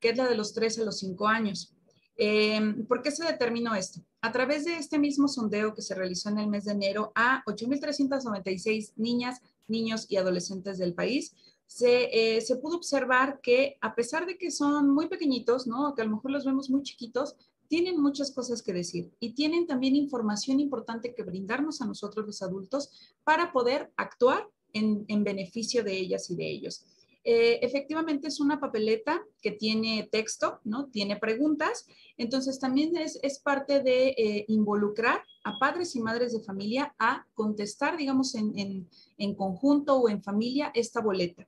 que 0.00 0.10
es 0.10 0.16
la 0.16 0.28
de 0.28 0.36
los 0.36 0.54
3 0.54 0.78
a 0.78 0.84
los 0.84 0.98
5 0.98 1.28
años. 1.28 1.74
Em, 2.16 2.86
¿Por 2.86 3.02
qué 3.02 3.10
se 3.10 3.24
determinó 3.24 3.74
esto? 3.74 4.00
A 4.20 4.32
través 4.32 4.64
de 4.64 4.76
este 4.76 4.98
mismo 4.98 5.28
sondeo 5.28 5.74
que 5.74 5.82
se 5.82 5.94
realizó 5.94 6.28
en 6.28 6.38
el 6.38 6.48
mes 6.48 6.64
de 6.64 6.72
enero 6.72 7.12
a 7.14 7.42
8.396 7.46 8.92
niñas, 8.96 9.40
niños 9.68 10.06
y 10.08 10.16
adolescentes 10.16 10.78
del 10.78 10.94
país, 10.94 11.34
se, 11.66 12.36
eh, 12.36 12.40
se, 12.40 12.56
pudo 12.56 12.76
observar 12.76 13.40
que 13.40 13.78
a 13.80 13.94
pesar 13.94 14.26
de 14.26 14.36
que 14.36 14.50
son 14.50 14.90
muy 14.90 15.08
pequeñitos, 15.08 15.66
¿no? 15.66 15.94
que 15.94 16.02
a 16.02 16.04
lo 16.04 16.16
mejor 16.16 16.32
los 16.32 16.44
vemos 16.44 16.68
muy 16.68 16.82
chiquitos, 16.82 17.36
tienen 17.70 18.02
muchas 18.02 18.32
cosas 18.32 18.62
que 18.62 18.72
decir 18.72 19.12
y 19.20 19.32
tienen 19.34 19.68
también 19.68 19.94
información 19.94 20.58
importante 20.58 21.14
que 21.14 21.22
brindarnos 21.22 21.80
a 21.80 21.86
nosotros 21.86 22.26
los 22.26 22.42
adultos 22.42 22.90
para 23.22 23.52
poder 23.52 23.92
actuar 23.96 24.48
en, 24.72 25.06
beneficio 25.22 25.84
de 25.84 25.96
ellas 25.96 26.28
y 26.30 26.34
de 26.34 26.50
ellos. 26.50 26.84
Eh, 27.22 27.60
efectivamente 27.62 28.26
es 28.26 28.40
una 28.40 28.58
papeleta 28.58 29.22
que 29.40 29.52
tiene 29.52 30.08
texto, 30.10 30.58
¿no? 30.64 30.86
Tiene 30.86 31.16
preguntas, 31.16 31.86
entonces 32.16 32.58
también 32.58 32.96
es, 32.96 33.38
parte 33.38 33.80
de 33.80 34.08
eh, 34.08 34.44
involucrar 34.48 35.22
a 35.44 35.56
padres 35.60 35.94
y 35.94 36.00
madres 36.00 36.32
de 36.32 36.40
familia 36.40 36.92
a 36.98 37.24
contestar, 37.34 37.96
digamos, 37.96 38.34
en, 38.34 38.88
en 39.16 39.34
conjunto 39.36 39.94
o 39.96 40.08
en 40.08 40.24
familia 40.24 40.72
esta 40.74 41.00
boleta. 41.00 41.46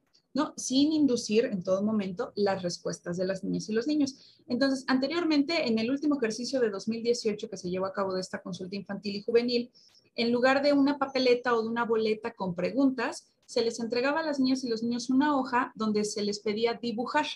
Sin 0.56 0.92
inducir 0.92 1.44
en 1.44 1.62
todo 1.62 1.82
momento 1.82 2.32
las 2.36 2.62
respuestas 2.62 3.16
de 3.18 3.26
las 3.26 3.44
niñas 3.44 3.68
y 3.68 3.72
los 3.72 3.86
niños. 3.86 4.40
Entonces, 4.48 4.84
anteriormente, 4.88 5.68
en 5.68 5.78
el 5.78 5.90
último 5.90 6.16
ejercicio 6.16 6.58
de 6.60 6.70
2018 6.70 7.50
que 7.50 7.56
se 7.56 7.68
llevó 7.68 7.86
a 7.86 7.92
cabo 7.92 8.14
de 8.14 8.22
esta 8.22 8.40
consulta 8.40 8.76
infantil 8.76 9.16
y 9.16 9.22
juvenil, 9.22 9.70
en 10.14 10.32
lugar 10.32 10.62
de 10.62 10.72
una 10.72 10.98
papeleta 10.98 11.54
o 11.54 11.62
de 11.62 11.68
una 11.68 11.84
boleta 11.84 12.32
con 12.34 12.54
preguntas, 12.54 13.26
se 13.46 13.62
les 13.62 13.80
entregaba 13.80 14.20
a 14.20 14.26
las 14.26 14.40
niñas 14.40 14.64
y 14.64 14.68
los 14.68 14.82
niños 14.82 15.10
una 15.10 15.36
hoja 15.36 15.72
donde 15.74 16.04
se 16.04 16.22
les 16.22 16.40
pedía 16.40 16.74
dibujar, 16.74 17.26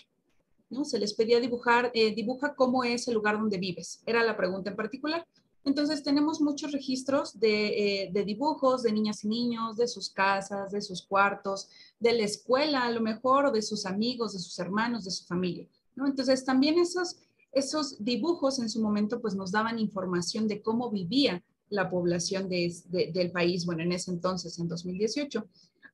¿no? 0.69 0.83
Se 0.83 0.99
les 0.99 1.13
pedía 1.13 1.39
dibujar, 1.39 1.91
eh, 1.93 2.13
dibuja 2.15 2.55
cómo 2.55 2.83
es 2.83 3.07
el 3.07 3.13
lugar 3.13 3.37
donde 3.37 3.57
vives. 3.57 4.01
Era 4.05 4.23
la 4.23 4.35
pregunta 4.35 4.69
en 4.69 4.75
particular. 4.75 5.27
Entonces 5.67 6.01
tenemos 6.01 6.39
muchos 6.39 6.71
registros 6.71 7.35
eh, 7.41 8.09
de, 8.13 8.23
dibujos 8.23 8.83
de 8.83 8.93
niñas 8.93 9.25
y 9.25 9.27
niños, 9.27 9.75
de 9.75 9.89
sus 9.89 10.09
casas, 10.09 10.71
de 10.71 10.81
sus 10.81 11.01
cuartos, 11.01 11.67
de 11.99 12.13
la 12.13 12.23
escuela 12.23 12.85
a 12.85 12.91
lo 12.91 13.01
mejor, 13.01 13.47
o 13.47 13.51
de 13.51 13.61
sus 13.61 13.85
amigos, 13.85 14.31
de 14.31 14.39
sus 14.39 14.57
hermanos, 14.59 15.03
de 15.03 15.11
su 15.11 15.25
familia. 15.25 15.67
¿no? 15.95 16.07
Entonces 16.07 16.45
también 16.45 16.79
esos, 16.79 17.17
esos 17.51 18.01
dibujos 18.01 18.59
en 18.59 18.69
su 18.69 18.81
momento 18.81 19.19
pues 19.19 19.35
nos 19.35 19.51
daban 19.51 19.77
información 19.77 20.47
de 20.47 20.61
cómo 20.61 20.89
vivía 20.89 21.43
la 21.69 21.89
población 21.89 22.47
del 22.47 23.31
país, 23.33 23.65
bueno, 23.65 23.83
en 23.83 23.91
ese 23.91 24.11
entonces, 24.11 24.57
en 24.59 24.69
2018. 24.69 25.45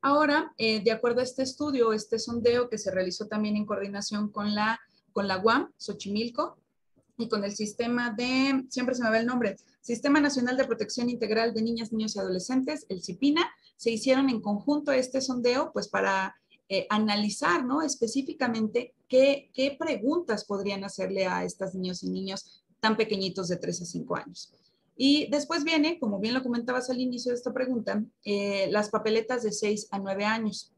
Ahora, 0.04 0.54
eh, 0.60 0.84
de 0.84 0.92
acuerdo 0.92 1.22
a 1.22 1.24
este 1.24 1.42
estudio, 1.42 1.94
este 1.94 2.20
sondeo 2.20 2.70
que 2.70 2.78
se 2.78 2.92
realizó 2.92 3.26
también 3.26 3.56
en 3.56 3.66
coordinación 3.66 4.30
con 4.30 4.54
la, 4.54 4.80
con 5.14 5.28
la 5.28 5.40
UAM, 5.40 5.72
Xochimilco, 5.78 6.58
y 7.18 7.30
con 7.30 7.44
el 7.44 7.56
sistema 7.56 8.12
de, 8.12 8.66
siempre 8.70 8.96
se 8.96 9.04
me 9.04 9.10
va 9.10 9.20
el 9.20 9.26
nombre, 9.26 9.56
Sistema 9.82 10.20
Nacional 10.22 10.58
de 10.58 10.66
Protección 10.66 11.10
Integral 11.10 11.54
de 11.54 11.62
Niñas, 11.62 11.92
Niños 11.92 12.16
y 12.16 12.20
Adolescentes, 12.20 12.86
el 12.90 13.04
CIPINA, 13.04 13.50
se 13.76 13.92
hicieron 13.92 14.30
en 14.30 14.42
conjunto 14.42 14.92
este 14.92 15.20
sondeo, 15.22 15.72
pues 15.74 15.90
para 15.90 16.36
eh, 16.70 16.88
analizar, 16.90 17.66
¿no? 17.66 17.82
Específicamente 17.82 18.94
qué, 19.10 19.52
qué 19.54 19.76
preguntas 19.78 20.46
podrían 20.46 20.84
hacerle 20.84 21.26
a 21.26 21.44
estas 21.44 21.76
niños 21.76 22.02
y 22.04 22.10
niños 22.10 22.64
tan 22.80 22.96
pequeñitos 22.98 23.50
de 23.50 23.58
3 23.58 23.82
a 23.82 23.86
5 23.86 24.16
años. 24.16 24.54
Y 24.96 25.28
después 25.30 25.64
viene, 25.64 26.00
como 26.00 26.20
bien 26.20 26.34
lo 26.34 26.44
comentabas 26.44 26.90
al 26.90 27.00
inicio 27.00 27.32
de 27.32 27.38
esta 27.38 27.54
pregunta, 27.54 28.04
eh, 28.24 28.68
las 28.72 28.90
papeletas 28.90 29.44
de 29.44 29.52
6 29.52 29.88
a 29.92 30.00
9 30.00 30.26
años. 30.26 30.72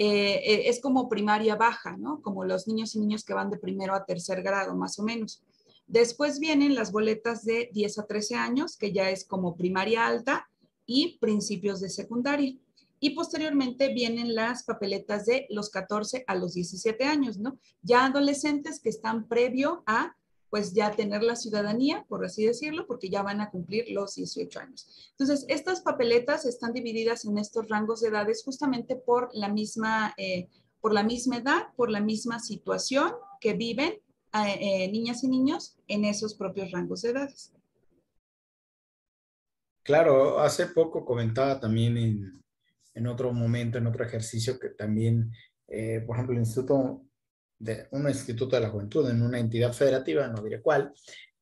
Eh, 0.00 0.40
eh, 0.44 0.68
es 0.68 0.80
como 0.80 1.08
primaria 1.08 1.56
baja, 1.56 1.96
¿no? 1.96 2.22
Como 2.22 2.44
los 2.44 2.68
niños 2.68 2.94
y 2.94 3.00
niños 3.00 3.24
que 3.24 3.34
van 3.34 3.50
de 3.50 3.58
primero 3.58 3.94
a 3.94 4.04
tercer 4.04 4.42
grado, 4.42 4.74
más 4.76 4.98
o 4.98 5.02
menos. 5.02 5.42
Después 5.88 6.38
vienen 6.38 6.74
las 6.74 6.92
boletas 6.92 7.44
de 7.44 7.70
10 7.72 7.98
a 7.98 8.06
13 8.06 8.34
años, 8.34 8.76
que 8.76 8.92
ya 8.92 9.08
es 9.08 9.24
como 9.24 9.56
primaria 9.56 10.06
alta 10.06 10.48
y 10.84 11.18
principios 11.18 11.80
de 11.80 11.88
secundaria. 11.88 12.54
Y 13.00 13.10
posteriormente 13.10 13.94
vienen 13.94 14.34
las 14.34 14.64
papeletas 14.64 15.24
de 15.24 15.46
los 15.48 15.70
14 15.70 16.24
a 16.26 16.34
los 16.34 16.52
17 16.54 17.04
años, 17.04 17.38
¿no? 17.38 17.58
Ya 17.82 18.04
adolescentes 18.04 18.80
que 18.80 18.90
están 18.90 19.28
previo 19.28 19.82
a 19.86 20.14
pues 20.50 20.72
ya 20.72 20.90
tener 20.92 21.22
la 21.22 21.36
ciudadanía, 21.36 22.04
por 22.08 22.24
así 22.24 22.44
decirlo, 22.44 22.86
porque 22.86 23.10
ya 23.10 23.22
van 23.22 23.40
a 23.40 23.50
cumplir 23.50 23.84
los 23.90 24.14
18 24.14 24.60
años. 24.60 25.10
Entonces, 25.10 25.44
estas 25.48 25.82
papeletas 25.82 26.46
están 26.46 26.72
divididas 26.72 27.24
en 27.24 27.38
estos 27.38 27.68
rangos 27.68 28.00
de 28.00 28.08
edades 28.08 28.42
justamente 28.44 28.96
por 28.96 29.28
la 29.34 29.48
misma, 29.48 30.14
eh, 30.16 30.48
por 30.80 30.94
la 30.94 31.02
misma 31.02 31.38
edad, 31.38 31.68
por 31.76 31.90
la 31.90 32.00
misma 32.00 32.40
situación 32.40 33.12
que 33.40 33.52
viven 33.52 34.00
eh, 34.46 34.84
eh, 34.84 34.92
niñas 34.92 35.24
y 35.24 35.28
niños 35.28 35.78
en 35.86 36.04
esos 36.04 36.34
propios 36.34 36.70
rangos 36.70 37.02
de 37.02 37.10
edades. 37.10 37.52
Claro, 39.82 40.38
hace 40.40 40.66
poco 40.66 41.04
comentaba 41.04 41.58
también 41.58 41.96
en, 41.96 42.42
en 42.94 43.06
otro 43.06 43.32
momento, 43.32 43.78
en 43.78 43.86
otro 43.86 44.04
ejercicio, 44.04 44.58
que 44.58 44.68
también, 44.68 45.32
por 45.66 46.16
ejemplo, 46.16 46.34
el 46.34 46.40
Instituto 46.40 47.08
de 47.58 47.88
un 47.90 48.08
instituto 48.08 48.56
de 48.56 48.62
la 48.62 48.70
juventud 48.70 49.08
en 49.10 49.22
una 49.22 49.38
entidad 49.38 49.72
federativa, 49.72 50.28
no 50.28 50.42
diré 50.42 50.62
cuál, 50.62 50.92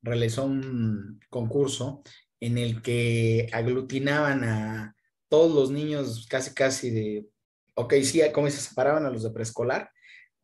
realizó 0.02 0.44
un 0.44 1.20
concurso 1.28 2.02
en 2.40 2.58
el 2.58 2.82
que 2.82 3.48
aglutinaban 3.52 4.44
a 4.44 4.96
todos 5.28 5.54
los 5.54 5.70
niños 5.70 6.26
casi 6.28 6.54
casi 6.54 6.90
de, 6.90 7.26
ok, 7.74 7.94
sí, 8.02 8.22
como 8.32 8.48
se 8.50 8.58
separaban 8.58 9.04
a 9.04 9.10
los 9.10 9.22
de 9.22 9.30
preescolar, 9.30 9.90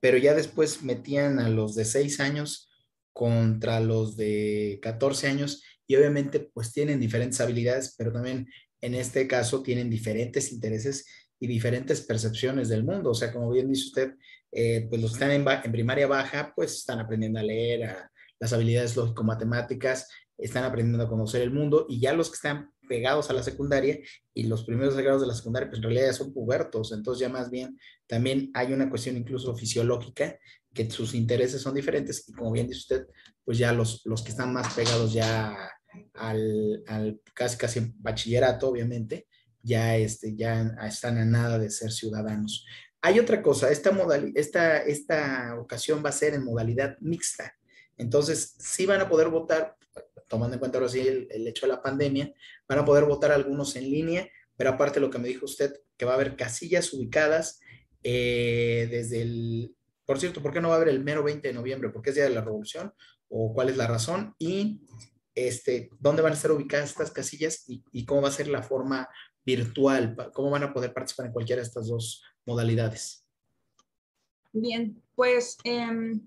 pero 0.02 0.18
ya 0.18 0.34
después 0.34 0.82
metían 0.82 1.38
a 1.38 1.48
los 1.48 1.76
de 1.76 1.84
6 1.84 2.18
años 2.18 2.68
contra 3.12 3.78
los 3.78 4.16
de 4.16 4.80
14 4.82 5.28
años 5.28 5.62
y 5.86 5.94
obviamente 5.94 6.40
pues 6.52 6.72
tienen 6.72 6.98
diferentes 6.98 7.40
habilidades, 7.40 7.94
pero 7.96 8.12
también 8.12 8.48
en 8.80 8.94
este 8.96 9.28
caso 9.28 9.62
tienen 9.62 9.88
diferentes 9.88 10.50
intereses 10.50 11.06
y 11.38 11.46
diferentes 11.46 12.00
percepciones 12.00 12.68
del 12.68 12.82
mundo. 12.82 13.10
O 13.10 13.14
sea, 13.14 13.32
como 13.32 13.52
bien 13.52 13.68
dice 13.68 13.86
usted, 13.86 14.14
eh, 14.50 14.88
pues 14.90 15.00
los 15.00 15.12
que 15.12 15.24
están 15.24 15.30
en, 15.30 15.72
primaria 15.72 16.08
baja, 16.08 16.52
pues 16.56 16.78
están 16.78 16.98
aprendiendo 16.98 17.38
a 17.38 17.44
leer, 17.44 17.84
a, 17.84 18.10
las 18.40 18.52
habilidades 18.52 18.96
lógico-matemáticas, 18.96 20.08
están 20.36 20.64
aprendiendo 20.64 21.04
a 21.04 21.08
conocer 21.08 21.42
el 21.42 21.52
mundo 21.52 21.86
y 21.88 22.00
ya 22.00 22.12
los 22.12 22.28
que 22.28 22.34
están 22.34 22.72
pegados 22.92 23.30
a 23.30 23.32
la 23.32 23.42
secundaria 23.42 23.98
y 24.34 24.42
los 24.42 24.64
primeros 24.64 24.94
grados 24.98 25.22
de 25.22 25.28
la 25.28 25.34
secundaria, 25.34 25.70
pues 25.70 25.78
en 25.78 25.84
realidad 25.84 26.08
ya 26.08 26.12
son 26.12 26.34
pubertos, 26.34 26.92
entonces 26.92 27.22
ya 27.22 27.30
más 27.30 27.50
bien 27.50 27.78
también 28.06 28.50
hay 28.52 28.74
una 28.74 28.90
cuestión 28.90 29.16
incluso 29.16 29.56
fisiológica 29.56 30.38
que 30.74 30.90
sus 30.90 31.14
intereses 31.14 31.62
son 31.62 31.74
diferentes 31.74 32.28
y 32.28 32.34
como 32.34 32.52
bien 32.52 32.66
dice 32.66 32.80
usted, 32.80 33.06
pues 33.46 33.56
ya 33.56 33.72
los, 33.72 34.02
los 34.04 34.22
que 34.22 34.28
están 34.28 34.52
más 34.52 34.74
pegados 34.74 35.14
ya 35.14 35.56
al, 36.12 36.82
al 36.86 37.18
casi 37.32 37.56
casi 37.56 37.94
bachillerato, 37.96 38.68
obviamente, 38.68 39.26
ya, 39.62 39.96
este, 39.96 40.36
ya 40.36 40.76
están 40.86 41.16
a 41.16 41.24
nada 41.24 41.58
de 41.58 41.70
ser 41.70 41.92
ciudadanos. 41.92 42.66
Hay 43.00 43.18
otra 43.18 43.40
cosa, 43.40 43.70
esta, 43.70 43.90
esta, 44.34 44.82
esta 44.82 45.56
ocasión 45.58 46.02
va 46.04 46.10
a 46.10 46.12
ser 46.20 46.34
en 46.34 46.44
modalidad 46.44 46.98
mixta. 47.00 47.54
Entonces, 47.96 48.54
sí 48.58 48.84
van 48.84 49.00
a 49.00 49.08
poder 49.08 49.30
votar, 49.30 49.76
tomando 50.32 50.54
en 50.54 50.60
cuenta 50.60 50.78
ahora 50.78 50.88
sí 50.88 51.00
el, 51.00 51.46
hecho 51.46 51.66
de 51.66 51.72
la 51.74 51.82
pandemia, 51.82 52.32
van 52.66 52.78
a 52.78 52.86
poder 52.86 53.04
votar 53.04 53.32
algunos 53.32 53.76
en 53.76 53.84
línea, 53.84 54.26
pero 54.56 54.70
aparte 54.70 54.98
lo 54.98 55.10
que 55.10 55.18
me 55.18 55.28
dijo 55.28 55.44
usted, 55.44 55.74
que 55.98 56.06
va 56.06 56.12
a 56.12 56.14
haber 56.14 56.36
casillas 56.36 56.90
ubicadas 56.94 57.60
eh, 58.02 58.88
desde 58.90 59.20
el, 59.20 59.76
por 60.06 60.18
cierto, 60.18 60.40
¿por 60.40 60.50
qué 60.50 60.62
no 60.62 60.68
va 60.68 60.74
a 60.74 60.76
haber 60.78 60.88
el 60.88 61.04
mero 61.04 61.22
20 61.22 61.46
de 61.46 61.52
noviembre? 61.52 61.90
¿Por 61.90 62.00
qué 62.00 62.08
es 62.08 62.16
Día 62.16 62.24
de 62.24 62.30
la 62.30 62.40
Revolución? 62.40 62.94
¿O 63.28 63.52
cuál 63.52 63.68
es 63.68 63.76
la 63.76 63.86
razón? 63.86 64.34
Y 64.38 64.80
este, 65.34 65.90
dónde 66.00 66.22
van 66.22 66.32
a 66.32 66.36
estar 66.36 66.50
ubicadas 66.50 66.88
estas 66.88 67.10
casillas 67.10 67.64
y, 67.68 68.06
cómo 68.06 68.22
va 68.22 68.28
a 68.28 68.32
ser 68.32 68.48
la 68.48 68.62
forma 68.62 69.06
virtual, 69.44 70.16
cómo 70.32 70.48
van 70.48 70.62
a 70.62 70.72
poder 70.72 70.94
participar 70.94 71.26
en 71.26 71.32
cualquiera 71.32 71.60
de 71.60 71.68
estas 71.68 71.88
dos 71.88 72.22
modalidades. 72.46 73.28
Bien, 74.50 74.98
pues 75.14 75.58
em, 75.64 76.26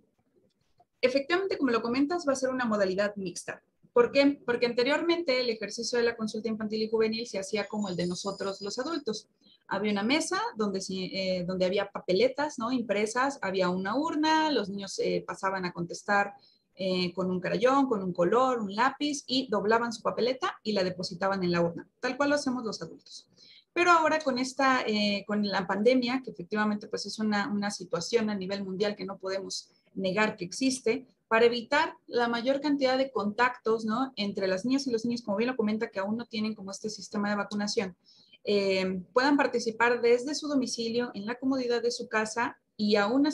efectivamente, 1.02 1.58
como 1.58 1.72
lo 1.72 1.82
comentas, 1.82 2.24
va 2.28 2.34
a 2.34 2.36
ser 2.36 2.52
una 2.52 2.66
modalidad 2.66 3.16
mixta. 3.16 3.64
¿Por 3.96 4.12
qué? 4.12 4.42
Porque 4.46 4.66
anteriormente 4.66 5.40
el 5.40 5.50
ejercicio 5.50 5.98
de 5.98 6.04
la 6.04 6.18
consulta 6.18 6.50
infantil 6.50 6.82
y 6.82 6.90
juvenil 6.90 7.26
se 7.28 7.40
hacía 7.40 7.66
como 7.66 7.88
el 7.88 7.96
de 7.96 8.06
nosotros 8.06 8.60
los 8.60 8.78
adultos. 8.78 9.30
Había 9.70 9.94
una 9.94 10.04
mesa 10.04 10.38
donde, 10.58 10.82
eh, 10.90 11.46
donde 11.48 11.64
había 11.64 11.90
papeletas 11.90 12.60
¿no? 12.60 12.74
impresas, 12.74 13.40
había 13.42 13.70
una 13.70 13.96
urna, 13.96 14.52
los 14.52 14.68
niños 14.68 15.00
eh, 15.00 15.24
pasaban 15.26 15.64
a 15.64 15.72
contestar 15.72 16.34
eh, 16.76 17.14
con 17.14 17.32
un 17.32 17.40
crayón, 17.40 17.88
con 17.88 18.04
un 18.04 18.12
color, 18.12 18.60
un 18.60 18.76
lápiz 18.76 19.24
y 19.28 19.48
doblaban 19.48 19.94
su 19.94 20.02
papeleta 20.02 20.60
y 20.62 20.74
la 20.74 20.84
depositaban 20.84 21.42
en 21.46 21.54
la 21.54 21.62
urna, 21.62 21.88
tal 22.02 22.18
cual 22.18 22.32
lo 22.32 22.36
hacemos 22.36 22.66
los 22.66 22.82
adultos. 22.82 23.30
Pero 23.72 23.92
ahora 23.92 24.20
con 24.20 24.38
esta, 24.40 24.82
eh, 24.86 25.24
con 25.26 25.48
la 25.48 25.66
pandemia, 25.66 26.22
que 26.22 26.32
efectivamente 26.32 26.90
pues 26.90 27.06
es 27.06 27.18
una, 27.18 27.48
una 27.48 27.72
situación 27.72 28.30
a 28.30 28.36
nivel 28.36 28.66
mundial 28.66 28.98
que 28.98 29.06
no 29.06 29.18
podemos 29.18 29.70
negar 29.94 30.36
que 30.36 30.44
existe, 30.44 31.08
para 31.28 31.46
evitar 31.46 31.96
la 32.08 32.28
mayor 32.28 32.62
cantidad 32.62 32.98
de 32.98 33.12
contactos 33.12 33.86
¿no? 33.86 34.14
entre 34.16 34.48
las 34.48 34.66
niñas 34.66 34.88
y 34.88 34.92
los 34.92 35.06
niños, 35.06 35.22
como 35.24 35.38
bien 35.38 35.50
lo 35.50 35.58
comenta, 35.58 35.90
que 35.90 36.00
aún 36.00 36.18
no 36.18 36.26
tienen 36.26 36.56
como 36.56 36.72
este 36.72 36.90
sistema 36.90 37.30
de 37.30 37.36
vacunación, 37.36 37.96
eh, 38.44 39.02
puedan 39.12 39.38
participar 39.38 40.02
desde 40.02 40.36
su 40.36 40.48
domicilio, 40.48 41.12
en 41.16 41.26
la 41.26 41.36
comodidad 41.36 41.82
de 41.82 41.92
su 41.92 42.08
casa 42.08 42.58
y 42.78 42.96
aún, 42.96 43.28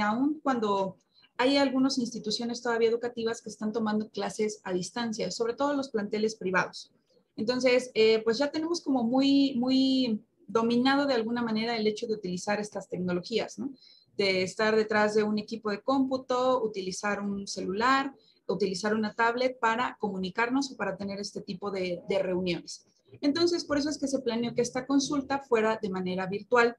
aún 0.00 0.40
cuando 0.42 0.96
hay 1.36 1.56
algunas 1.56 1.98
instituciones 1.98 2.62
todavía 2.62 2.88
educativas 2.88 3.42
que 3.42 3.50
están 3.50 3.72
tomando 3.72 4.08
clases 4.08 4.60
a 4.64 4.72
distancia, 4.72 5.30
sobre 5.30 5.54
todo 5.54 5.74
los 5.74 5.90
planteles 5.90 6.36
privados. 6.36 6.92
Entonces, 7.36 7.90
eh, 7.94 8.22
pues 8.22 8.38
ya 8.38 8.50
tenemos 8.50 8.80
como 8.80 9.02
muy, 9.02 9.54
muy 9.56 10.22
dominado 10.46 11.06
de 11.06 11.14
alguna 11.14 11.42
manera 11.42 11.76
el 11.76 11.86
hecho 11.86 12.06
de 12.06 12.14
utilizar 12.14 12.60
estas 12.60 12.88
tecnologías, 12.88 13.58
¿no? 13.58 13.72
De 14.16 14.42
estar 14.42 14.76
detrás 14.76 15.14
de 15.14 15.22
un 15.22 15.38
equipo 15.38 15.70
de 15.70 15.82
cómputo, 15.82 16.62
utilizar 16.62 17.20
un 17.20 17.46
celular, 17.46 18.14
utilizar 18.46 18.94
una 18.94 19.14
tablet 19.14 19.58
para 19.58 19.96
comunicarnos 19.98 20.70
o 20.70 20.76
para 20.76 20.96
tener 20.96 21.18
este 21.18 21.40
tipo 21.40 21.70
de, 21.70 22.02
reuniones. 22.08 22.86
Entonces, 23.20 23.64
por 23.64 23.78
eso 23.78 23.90
es 23.90 23.98
que 23.98 24.08
se 24.08 24.20
planeó 24.20 24.54
que 24.54 24.62
esta 24.62 24.86
consulta 24.86 25.40
fuera 25.40 25.78
de 25.80 25.88
manera 25.88 26.26
virtual 26.26 26.76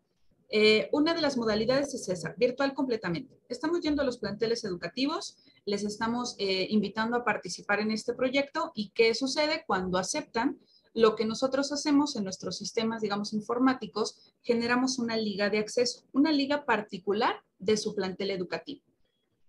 eh, 0.49 0.89
una 0.91 1.15
de 1.15 1.21
las 1.21 1.37
modalidades 1.37 1.93
es 1.95 2.07
esa, 2.07 2.33
virtual 2.37 2.73
completamente. 2.73 3.35
Estamos 3.49 3.81
yendo 3.81 4.03
a 4.03 4.05
los 4.05 4.19
planteles 4.19 4.63
educativos, 4.63 5.37
les 5.65 5.83
estamos 5.83 6.35
eh, 6.37 6.67
invitando 6.69 7.17
a 7.17 7.25
participar 7.25 7.79
en 7.79 7.91
este 7.91 8.13
proyecto 8.13 8.71
y 8.75 8.89
qué 8.89 9.15
sucede 9.15 9.63
cuando 9.65 9.97
aceptan 9.97 10.59
lo 10.95 11.15
que 11.15 11.25
nosotros 11.25 11.71
hacemos 11.71 12.15
en 12.15 12.23
nuestros 12.23 12.57
sistemas, 12.57 13.01
digamos, 13.01 13.33
informáticos, 13.33 14.33
generamos 14.41 14.97
una 14.97 15.15
liga 15.15 15.51
de 15.51 15.59
acceso, 15.59 16.03
una 16.11 16.31
liga 16.31 16.65
particular 16.65 17.35
de 17.59 17.77
su 17.77 17.93
plantel 17.93 18.31
educativo. 18.31 18.81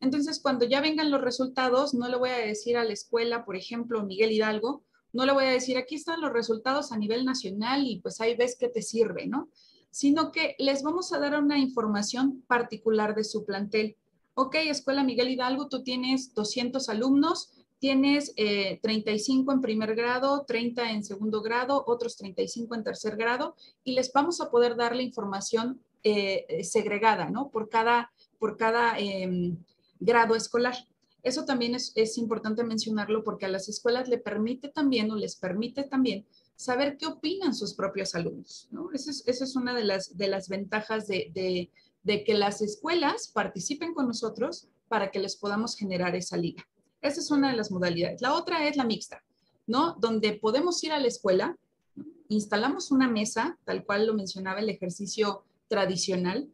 Entonces, 0.01 0.39
cuando 0.41 0.67
ya 0.67 0.83
vengan 0.83 1.11
los 1.11 1.23
resultados, 1.23 1.95
no 1.95 2.09
le 2.09 2.19
voy 2.19 2.29
a 2.29 2.37
decir 2.37 2.77
a 2.77 2.85
la 2.85 2.93
escuela, 2.93 3.47
por 3.47 3.57
ejemplo, 3.57 4.05
Miguel 4.05 4.33
Hidalgo, 4.33 4.83
no 5.15 5.25
le 5.25 5.33
voy 5.33 5.45
a 5.45 5.51
decir, 5.51 5.79
aquí 5.79 5.95
están 5.95 6.21
los 6.21 6.35
resultados 6.35 6.93
a 6.93 6.99
nivel 6.99 7.25
nacional 7.25 7.87
y 7.87 8.01
pues 8.01 8.21
ahí 8.21 8.37
ves 8.37 8.59
que 8.59 8.69
te 8.69 8.83
sirve, 8.83 9.27
¿no? 9.27 9.49
sino 9.97 10.31
que 10.31 10.57
les 10.59 10.83
vamos 10.83 11.15
a 11.15 11.19
dar 11.19 11.43
una 11.43 11.59
información 11.59 12.43
particular 12.47 13.15
de 13.15 13.25
su 13.25 13.47
plantel. 13.47 13.97
Ok, 14.35 14.57
Escuela 14.57 15.03
Miguel 15.03 15.31
Hidalgo, 15.31 15.69
tú 15.69 15.83
tienes 15.83 16.35
200 16.35 16.91
alumnos, 16.91 17.51
tienes 17.79 18.35
35 18.35 19.51
eh, 19.51 19.55
en 19.55 19.61
primer 19.61 19.95
grado, 19.95 20.45
30 20.47 20.93
en 20.93 21.05
segundo 21.05 21.43
grado, 21.43 21.85
otros 21.87 22.17
35 22.17 22.75
en 22.75 22.85
tercer 22.85 23.17
grado, 23.17 23.55
y 23.85 23.93
les 23.93 24.13
vamos 24.13 24.41
a 24.41 24.51
poder 24.51 24.77
dar 24.77 24.95
la 24.95 25.03
información 25.03 25.81
eh, 26.03 26.63
segregada, 26.63 27.31
¿no? 27.31 27.49
Por 27.49 27.69
cada, 27.69 28.11
por 28.39 28.57
cada 28.57 28.99
em, 28.99 29.57
grado 29.99 30.35
escolar. 30.35 30.75
Eso 31.23 31.45
también 31.45 31.75
es, 31.75 31.93
es 31.97 32.19
importante 32.19 32.63
mencionarlo 32.63 33.25
porque 33.25 33.47
a 33.47 33.49
las 33.49 33.69
escuelas 33.69 34.09
le 34.09 34.19
permite 34.19 34.69
también 34.69 35.11
o 35.11 35.17
les 35.17 35.35
permite 35.35 35.83
también 35.83 36.25
saber 36.57 36.97
qué 36.97 37.07
opinan 37.07 37.55
sus 37.55 37.75
propios 37.75 38.15
alumnos. 38.15 38.69
¿no? 38.71 38.91
Esa 38.93 39.11
es, 39.11 39.57
una 39.57 39.75
de 39.75 39.85
las, 39.85 40.17
de 40.17 40.29
las 40.29 40.49
ventajas 40.49 41.07
de, 41.07 41.71
que 42.05 42.35
las 42.35 42.63
escuelas 42.63 43.29
participen 43.29 43.95
con 43.95 44.07
nosotros 44.09 44.69
para 44.89 45.11
que 45.11 45.19
les 45.19 45.37
podamos 45.37 45.77
generar 45.77 46.17
esa 46.17 46.37
liga. 46.37 46.67
Esa 47.07 47.21
es 47.21 47.31
una 47.31 47.51
de 47.51 47.57
las 47.57 47.71
modalidades. 47.71 48.21
La 48.21 48.35
otra 48.35 48.69
es 48.69 48.77
la 48.77 48.85
mixta, 48.85 49.23
¿no? 49.67 49.97
Donde 49.99 50.35
podemos 50.35 50.83
ir 50.85 50.93
a 50.93 51.01
la 51.01 51.09
escuela, 51.09 51.57
instalamos 52.29 52.91
una 52.91 53.09
mesa, 53.09 53.59
tal 53.65 53.85
cual 53.85 54.07
lo 54.07 54.15
mencionaba 54.15 54.61
el 54.61 54.69
ejercicio 54.69 55.45
tradicional, 55.69 56.51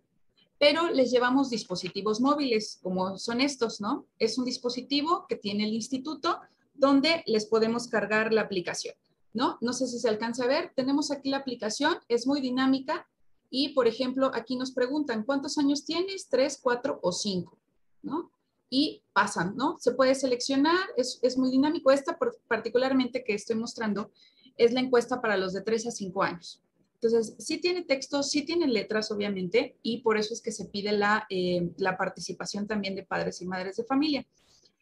pero 0.59 0.91
les 0.91 1.11
llevamos 1.11 1.51
dispositivos 1.51 2.21
móviles, 2.21 2.79
como 2.83 3.19
son 3.19 3.41
estos, 3.41 3.81
¿no? 3.81 4.07
Es 4.19 4.39
un 4.39 4.45
dispositivo 4.45 5.27
que 5.29 5.37
tiene 5.37 5.65
el 5.65 5.73
instituto, 5.73 6.41
donde 6.75 7.25
les 7.27 7.47
podemos 7.47 7.89
cargar 7.89 8.33
la 8.33 8.43
aplicación, 8.43 8.95
¿no? 9.33 9.59
No 9.61 9.73
sé 9.73 9.87
si 9.87 9.99
se 9.99 10.09
alcanza 10.09 10.45
a 10.45 10.49
ver, 10.49 10.73
tenemos 10.77 11.11
aquí 11.11 11.31
la 11.31 11.39
aplicación, 11.39 11.97
es 12.09 12.27
muy 12.27 12.41
dinámica 12.41 13.09
y, 13.51 13.71
por 13.71 13.89
ejemplo, 13.89 14.31
aquí 14.35 14.57
nos 14.57 14.71
preguntan, 14.73 15.25
¿cuántos 15.25 15.59
años 15.59 15.85
tienes? 15.85 16.29
¿Tres, 16.29 16.59
cuatro 16.63 17.01
o 17.03 17.13
cinco? 17.13 17.59
¿No? 18.03 18.31
Y 18.75 19.03
pasan, 19.13 19.55
¿no? 19.55 19.77
Se 19.79 19.93
puede 19.93 20.15
seleccionar, 20.15 20.81
es, 20.97 21.19
es 21.21 21.37
muy 21.37 21.51
dinámico. 21.51 21.91
Esta 21.91 22.19
particularmente 22.49 23.23
que 23.23 23.35
estoy 23.35 23.57
mostrando 23.57 24.11
es 24.57 24.73
la 24.73 24.81
encuesta 24.81 25.21
para 25.21 25.37
los 25.37 25.53
de 25.53 25.61
3 25.61 25.89
a 25.89 25.91
5 25.91 26.23
años. 26.23 26.63
Entonces, 26.95 27.35
sí 27.39 27.59
tiene 27.59 27.83
texto, 27.83 28.23
sí 28.23 28.47
tiene 28.47 28.67
letras, 28.67 29.11
obviamente, 29.11 29.77
y 29.83 29.99
por 30.01 30.17
eso 30.17 30.33
es 30.33 30.41
que 30.41 30.53
se 30.53 30.65
pide 30.65 30.93
la, 30.93 31.27
eh, 31.29 31.69
la 31.77 31.99
participación 31.99 32.67
también 32.67 32.95
de 32.95 33.03
padres 33.03 33.43
y 33.43 33.45
madres 33.45 33.77
de 33.77 33.85
familia. 33.85 34.25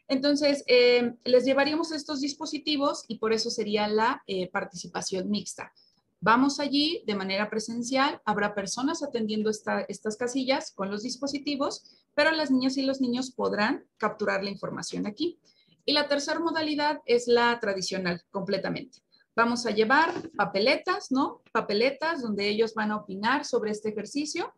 Entonces, 0.06 0.62
eh, 0.68 1.14
les 1.24 1.44
llevaríamos 1.44 1.90
estos 1.90 2.20
dispositivos 2.20 3.04
y 3.08 3.18
por 3.18 3.32
eso 3.32 3.50
sería 3.50 3.88
la 3.88 4.22
eh, 4.28 4.48
participación 4.50 5.30
mixta. 5.30 5.72
Vamos 6.22 6.60
allí 6.60 7.02
de 7.06 7.14
manera 7.14 7.48
presencial, 7.48 8.20
habrá 8.26 8.54
personas 8.54 9.02
atendiendo 9.02 9.48
estas 9.48 10.16
casillas 10.18 10.70
con 10.70 10.90
los 10.90 11.02
dispositivos, 11.02 11.82
pero 12.14 12.30
las 12.30 12.50
niñas 12.50 12.76
y 12.76 12.82
los 12.82 13.00
niños 13.00 13.30
podrán 13.30 13.86
capturar 13.96 14.44
la 14.44 14.50
información 14.50 15.06
aquí. 15.06 15.38
Y 15.86 15.92
la 15.94 16.08
tercera 16.08 16.38
modalidad 16.38 17.00
es 17.06 17.26
la 17.26 17.58
tradicional, 17.58 18.22
completamente. 18.30 18.98
Vamos 19.34 19.64
a 19.64 19.70
llevar 19.70 20.12
papeletas, 20.36 21.10
¿no? 21.10 21.40
Papeletas 21.52 22.20
donde 22.20 22.48
ellos 22.48 22.74
van 22.74 22.90
a 22.90 22.96
opinar 22.96 23.46
sobre 23.46 23.70
este 23.70 23.88
ejercicio 23.88 24.52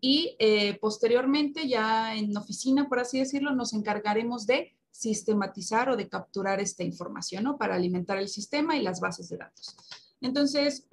y 0.00 0.36
eh, 0.38 0.78
posteriormente 0.78 1.66
ya 1.66 2.14
en 2.14 2.36
oficina, 2.36 2.88
por 2.88 3.00
así 3.00 3.18
decirlo, 3.18 3.52
nos 3.52 3.72
encargaremos 3.72 4.46
de 4.46 4.76
sistematizar 4.92 5.90
o 5.90 5.96
de 5.96 6.08
capturar 6.08 6.60
esta 6.60 6.84
información, 6.84 7.42
¿no? 7.42 7.58
Para 7.58 7.74
alimentar 7.74 8.18
el 8.18 8.28
sistema 8.28 8.76
y 8.76 8.82
las 8.82 9.00
bases 9.00 9.28
de 9.28 9.38
datos. 9.38 9.76
Entonces, 10.20 10.88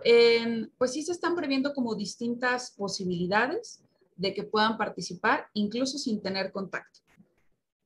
pues 0.78 0.94
sí 0.94 1.02
se 1.04 1.12
están 1.12 1.36
previendo 1.36 1.74
como 1.74 1.96
distintas 1.96 2.72
posibilidades 2.72 3.82
de 4.16 4.34
que 4.34 4.44
puedan 4.44 4.78
participar, 4.78 5.48
incluso 5.54 5.98
sin 5.98 6.22
tener 6.22 6.52
contacto. 6.52 7.00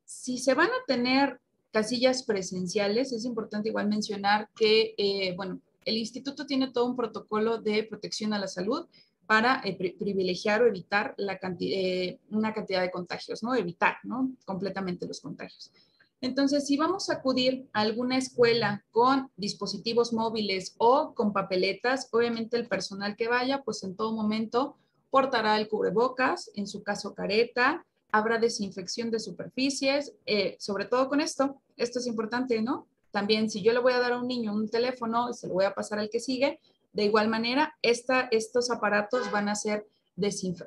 Si 0.05 0.37
se 0.37 0.53
van 0.53 0.67
a 0.67 0.85
tener 0.87 1.39
casillas 1.71 2.23
presenciales, 2.23 3.11
es 3.11 3.25
importante 3.25 3.69
igual 3.69 3.87
mencionar 3.87 4.49
que, 4.55 4.93
eh, 4.97 5.33
bueno, 5.35 5.61
el 5.85 5.97
instituto 5.97 6.45
tiene 6.45 6.71
todo 6.71 6.85
un 6.85 6.95
protocolo 6.95 7.59
de 7.59 7.83
protección 7.83 8.33
a 8.33 8.39
la 8.39 8.47
salud 8.47 8.87
para 9.25 9.61
eh, 9.63 9.75
privilegiar 9.97 10.61
o 10.61 10.67
evitar 10.67 11.15
eh, 11.59 12.19
una 12.31 12.53
cantidad 12.53 12.81
de 12.81 12.91
contagios, 12.91 13.43
¿no? 13.43 13.53
Evitar, 13.55 13.97
¿no? 14.03 14.31
Completamente 14.45 15.07
los 15.07 15.21
contagios. 15.21 15.71
Entonces, 16.21 16.67
si 16.67 16.75
vamos 16.75 17.09
a 17.09 17.13
acudir 17.13 17.69
a 17.71 17.81
alguna 17.81 18.17
escuela 18.17 18.83
con 18.91 19.31
dispositivos 19.37 20.11
móviles 20.11 20.75
o 20.77 21.13
con 21.13 21.31
papeletas, 21.31 22.09
obviamente 22.11 22.57
el 22.57 22.67
personal 22.67 23.15
que 23.15 23.29
vaya, 23.29 23.63
pues 23.63 23.83
en 23.83 23.95
todo 23.95 24.11
momento 24.11 24.75
portará 25.09 25.57
el 25.57 25.69
cubrebocas, 25.69 26.51
en 26.55 26.67
su 26.67 26.83
caso 26.83 27.15
careta, 27.15 27.85
habrá 28.11 28.37
desinfección 28.37 29.11
de 29.11 29.19
superficies, 29.19 30.13
eh, 30.25 30.57
sobre 30.59 30.85
todo 30.85 31.07
con 31.07 31.21
esto, 31.21 31.61
esto 31.77 31.99
es 31.99 32.07
importante, 32.07 32.61
¿no? 32.61 32.87
También 33.11 33.49
si 33.49 33.61
yo 33.61 33.71
le 33.71 33.79
voy 33.79 33.93
a 33.93 33.99
dar 33.99 34.13
a 34.13 34.19
un 34.19 34.27
niño 34.27 34.53
un 34.53 34.69
teléfono 34.69 35.33
se 35.33 35.47
lo 35.47 35.53
voy 35.53 35.65
a 35.65 35.73
pasar 35.73 35.99
al 35.99 36.09
que 36.09 36.19
sigue, 36.19 36.59
de 36.91 37.05
igual 37.05 37.29
manera, 37.29 37.75
esta, 37.81 38.27
estos 38.31 38.71
aparatos 38.71 39.31
van 39.31 39.47
a 39.47 39.55
ser 39.55 39.87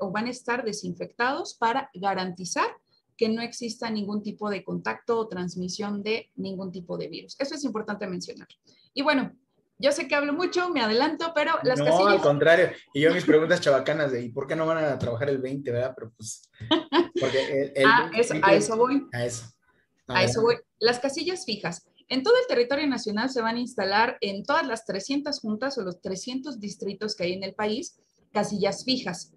o 0.01 0.11
van 0.11 0.27
a 0.27 0.31
estar 0.31 0.65
desinfectados 0.65 1.55
para 1.55 1.91
garantizar 1.93 2.67
que 3.23 3.29
no 3.29 3.41
exista 3.41 3.89
ningún 3.89 4.21
tipo 4.21 4.51
de 4.51 4.65
contacto 4.65 5.17
o 5.17 5.29
transmisión 5.29 6.03
de 6.03 6.33
ningún 6.35 6.73
tipo 6.73 6.99
de 6.99 7.07
virus. 7.07 7.37
Eso 7.39 7.55
es 7.55 7.63
importante 7.63 8.05
mencionar. 8.09 8.49
Y 8.95 9.03
bueno, 9.03 9.31
yo 9.79 9.93
sé 9.93 10.09
que 10.09 10.17
hablo 10.17 10.33
mucho, 10.33 10.71
me 10.71 10.81
adelanto, 10.81 11.31
pero 11.33 11.53
las 11.63 11.79
no, 11.79 12.09
al 12.09 12.21
contrario. 12.21 12.73
Y 12.93 13.03
yo 13.03 13.15
mis 13.15 13.25
preguntas 13.33 13.61
chabacanas 13.61 14.11
de 14.11 14.25
¿y 14.25 14.31
por 14.31 14.49
qué 14.49 14.57
no 14.57 14.67
van 14.67 14.79
a 14.79 14.99
trabajar 14.99 15.31
el 15.31 15.39
20, 15.39 15.71
verdad? 15.71 15.95
Pero 15.95 16.13
pues... 16.17 16.51
Porque 17.21 17.73
ah, 17.87 18.11
a 18.43 18.55
eso 18.55 18.77
voy. 18.77 19.07
A 19.13 19.25
eso. 19.25 19.45
A, 20.09 20.25
eso 20.25 20.43
voy. 20.43 20.57
Las 20.81 20.99
casillas 20.99 21.45
fijas. 21.45 21.87
En 22.09 22.25
todo 22.25 22.35
el 22.41 22.49
territorio 22.49 22.89
nacional 22.89 23.31
se 23.31 23.41
van 23.41 23.55
a 23.55 23.61
instalar 23.61 24.19
en 24.21 24.43
todas 24.43 24.67
las 24.67 24.85
300 24.85 25.39
juntas 25.39 25.79
o 25.79 25.83
los 25.83 26.01
300 26.01 26.59
distritos 26.59 27.15
que 27.15 27.23
hay 27.23 27.35
en 27.35 27.45
el 27.45 27.55
país, 27.55 28.01
casillas 28.33 28.85
fijas 28.85 29.33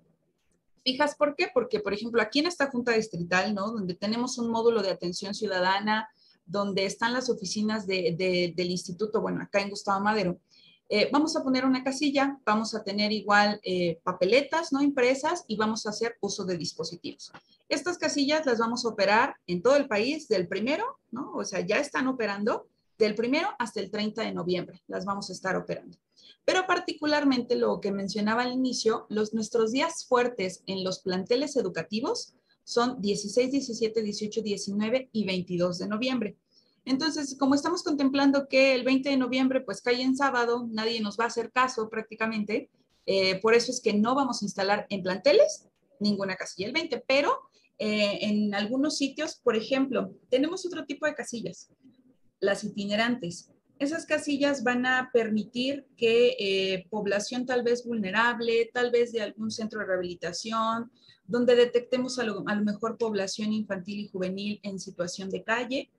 fijas. 0.85 1.15
¿Por 1.15 1.35
qué? 1.35 1.49
Porque, 1.53 1.79
por 1.79 1.93
ejemplo, 1.93 2.21
aquí 2.21 2.39
en 2.39 2.45
esta 2.45 2.69
Junta 2.69 2.91
Distrital, 2.93 3.53
¿no? 3.53 3.71
Donde 3.71 3.95
tenemos 3.95 4.37
un 4.37 4.49
módulo 4.49 4.81
de 4.83 4.91
atención 4.91 5.33
ciudadana, 5.33 6.07
donde 6.45 6.85
están 6.85 7.11
las 7.11 7.29
oficinas 7.29 7.87
del 7.87 8.69
instituto, 8.69 9.19
bueno, 9.19 9.41
acá 9.41 9.61
en 9.61 9.71
Gustavo 9.71 9.99
Madero, 9.99 10.37
eh, 10.87 11.09
vamos 11.11 11.35
a 11.35 11.43
poner 11.43 11.65
una 11.65 11.83
casilla, 11.83 12.37
vamos 12.45 12.75
a 12.75 12.83
tener 12.83 13.11
igual 13.11 13.59
eh, 13.63 13.99
papeletas, 14.03 14.71
¿no? 14.71 14.83
Impresas 14.83 15.43
y 15.47 15.57
vamos 15.57 15.87
a 15.87 15.89
hacer 15.89 16.15
uso 16.21 16.45
de 16.45 16.55
dispositivos. 16.55 17.31
Estas 17.67 17.97
casillas 17.97 18.45
las 18.45 18.59
vamos 18.59 18.85
a 18.85 18.89
operar 18.89 19.35
en 19.47 19.63
todo 19.63 19.75
el 19.77 19.87
país 19.87 20.27
del 20.27 20.47
primero, 20.47 20.99
¿no? 21.09 21.33
O 21.33 21.43
sea, 21.43 21.61
ya 21.61 21.77
están 21.77 22.07
operando 22.07 22.67
del 22.97 23.15
primero 23.15 23.49
hasta 23.59 23.79
el 23.79 23.91
30 23.91 24.21
de 24.23 24.33
noviembre, 24.33 24.81
las 24.87 25.05
vamos 25.05 25.29
a 25.29 25.33
estar 25.33 25.55
operando. 25.55 25.97
Pero 26.45 26.65
particularmente 26.67 27.55
lo 27.55 27.81
que 27.81 27.91
mencionaba 27.91 28.43
al 28.43 28.53
inicio, 28.53 29.05
los, 29.09 29.33
nuestros 29.33 29.71
días 29.71 30.05
fuertes 30.05 30.63
en 30.67 30.83
los 30.83 30.99
planteles 30.99 31.55
educativos 31.55 32.33
son 32.63 33.01
16, 33.01 33.51
17, 33.51 34.01
18, 34.01 34.41
19 34.41 35.09
y 35.11 35.25
22 35.25 35.79
de 35.79 35.87
noviembre. 35.87 36.37
Entonces, 36.85 37.35
como 37.37 37.55
estamos 37.55 37.83
contemplando 37.83 38.47
que 38.47 38.75
el 38.75 38.83
20 38.83 39.09
de 39.09 39.17
noviembre 39.17 39.61
pues 39.61 39.81
cae 39.81 40.01
en 40.01 40.15
sábado, 40.15 40.67
nadie 40.69 41.01
nos 41.01 41.19
va 41.19 41.25
a 41.25 41.27
hacer 41.27 41.51
caso 41.51 41.89
prácticamente, 41.89 42.69
eh, 43.07 43.39
por 43.41 43.53
eso 43.53 43.71
es 43.71 43.81
que 43.81 43.93
no 43.93 44.15
vamos 44.15 44.41
a 44.41 44.45
instalar 44.45 44.85
en 44.89 45.03
planteles 45.03 45.67
ninguna 45.99 46.35
casilla 46.35 46.67
el 46.67 46.73
20, 46.73 47.03
pero 47.07 47.31
eh, 47.77 48.19
en 48.21 48.53
algunos 48.53 48.97
sitios, 48.97 49.35
por 49.35 49.55
ejemplo, 49.55 50.13
tenemos 50.29 50.65
otro 50.65 50.85
tipo 50.85 51.05
de 51.05 51.15
casillas, 51.15 51.69
las 52.39 52.63
itinerantes. 52.63 53.49
Esas 53.77 54.05
casillas 54.05 54.63
van 54.63 54.85
a 54.85 55.09
permitir 55.11 55.85
que 55.97 56.35
eh, 56.39 56.87
población 56.89 57.45
tal 57.45 57.61
vez 57.63 57.85
vulnerable, 57.85 58.69
tal 58.73 58.89
vez 58.89 59.11
de 59.11 59.21
algún 59.21 59.51
centro 59.51 59.81
de 59.81 59.87
rehabilitación, 59.87 60.91
donde 61.27 61.55
detectemos 61.55 62.17
a 62.19 62.23
lo, 62.23 62.41
mejor 62.63 62.97
población 62.97 63.51
infantil 63.51 63.99
y 63.99 64.07
juvenil 64.07 64.59
en 64.63 64.79
situación 64.79 65.29
de 65.29 65.43
calle, 65.43 65.91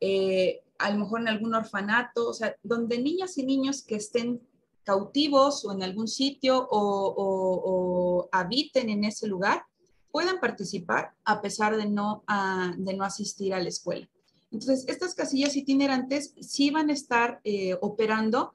eh, 0.00 0.62
a 0.78 0.90
lo 0.90 0.98
mejor 0.98 1.22
en 1.22 1.28
algún 1.28 1.54
orfanato, 1.54 2.28
o 2.28 2.32
sea, 2.32 2.54
donde 2.62 2.98
niñas 2.98 3.36
y 3.38 3.44
niños 3.44 3.82
que 3.82 3.96
estén 3.96 4.40
cautivos 4.84 5.64
o 5.64 5.72
en 5.72 5.82
algún 5.82 6.06
sitio 6.06 6.68
o, 6.70 8.28
habiten 8.30 8.88
en 8.88 9.02
ese 9.04 9.26
lugar, 9.26 9.64
puedan 10.12 10.38
participar 10.38 11.12
a 11.24 11.40
pesar 11.40 11.76
de 11.76 11.86
no, 11.86 12.22
ah, 12.28 12.72
de 12.78 12.94
no 12.94 13.04
asistir 13.04 13.52
a 13.52 13.60
la 13.60 13.68
escuela. 13.68 14.08
Entonces, 14.56 14.88
estas 14.88 15.14
casillas 15.14 15.54
itinerantes 15.54 16.32
sí 16.40 16.70
van 16.70 16.88
a 16.88 16.94
estar 16.94 17.40
eh, 17.44 17.76
operando 17.82 18.54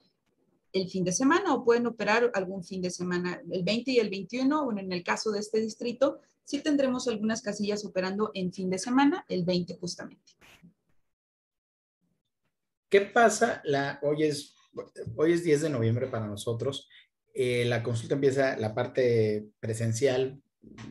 el 0.74 0.90
fin 0.90 1.04
de 1.04 1.12
semana 1.12 1.54
o 1.54 1.64
pueden 1.64 1.86
operar 1.86 2.32
algún 2.34 2.64
fin 2.64 2.82
de 2.82 2.90
semana, 2.90 3.40
el 3.52 3.64
20 3.64 3.92
y 3.92 4.00
el 4.00 4.10
21, 4.10 4.66
bueno, 4.66 4.80
en 4.80 4.92
el 4.92 5.04
caso 5.04 5.30
de 5.32 5.38
este 5.38 5.60
distrito, 5.60 6.20
sí 6.44 6.60
tendremos 6.60 7.08
algunas 7.08 7.44
casillas 7.44 7.86
operando 7.86 8.32
en 8.34 8.52
fin 8.52 8.72
de 8.72 8.80
semana, 8.80 9.26
el 9.30 9.46
20 9.46 9.78
justamente. 9.78 10.32
¿Qué 12.90 13.02
pasa? 13.02 13.62
La, 13.64 14.00
hoy, 14.02 14.24
es, 14.24 14.56
hoy 15.16 15.34
es 15.34 15.44
10 15.44 15.62
de 15.62 15.70
noviembre 15.70 16.08
para 16.08 16.26
nosotros. 16.26 16.90
Eh, 17.32 17.66
la 17.66 17.84
consulta 17.84 18.16
empieza 18.16 18.58
la 18.58 18.74
parte 18.74 19.52
presencial, 19.60 20.42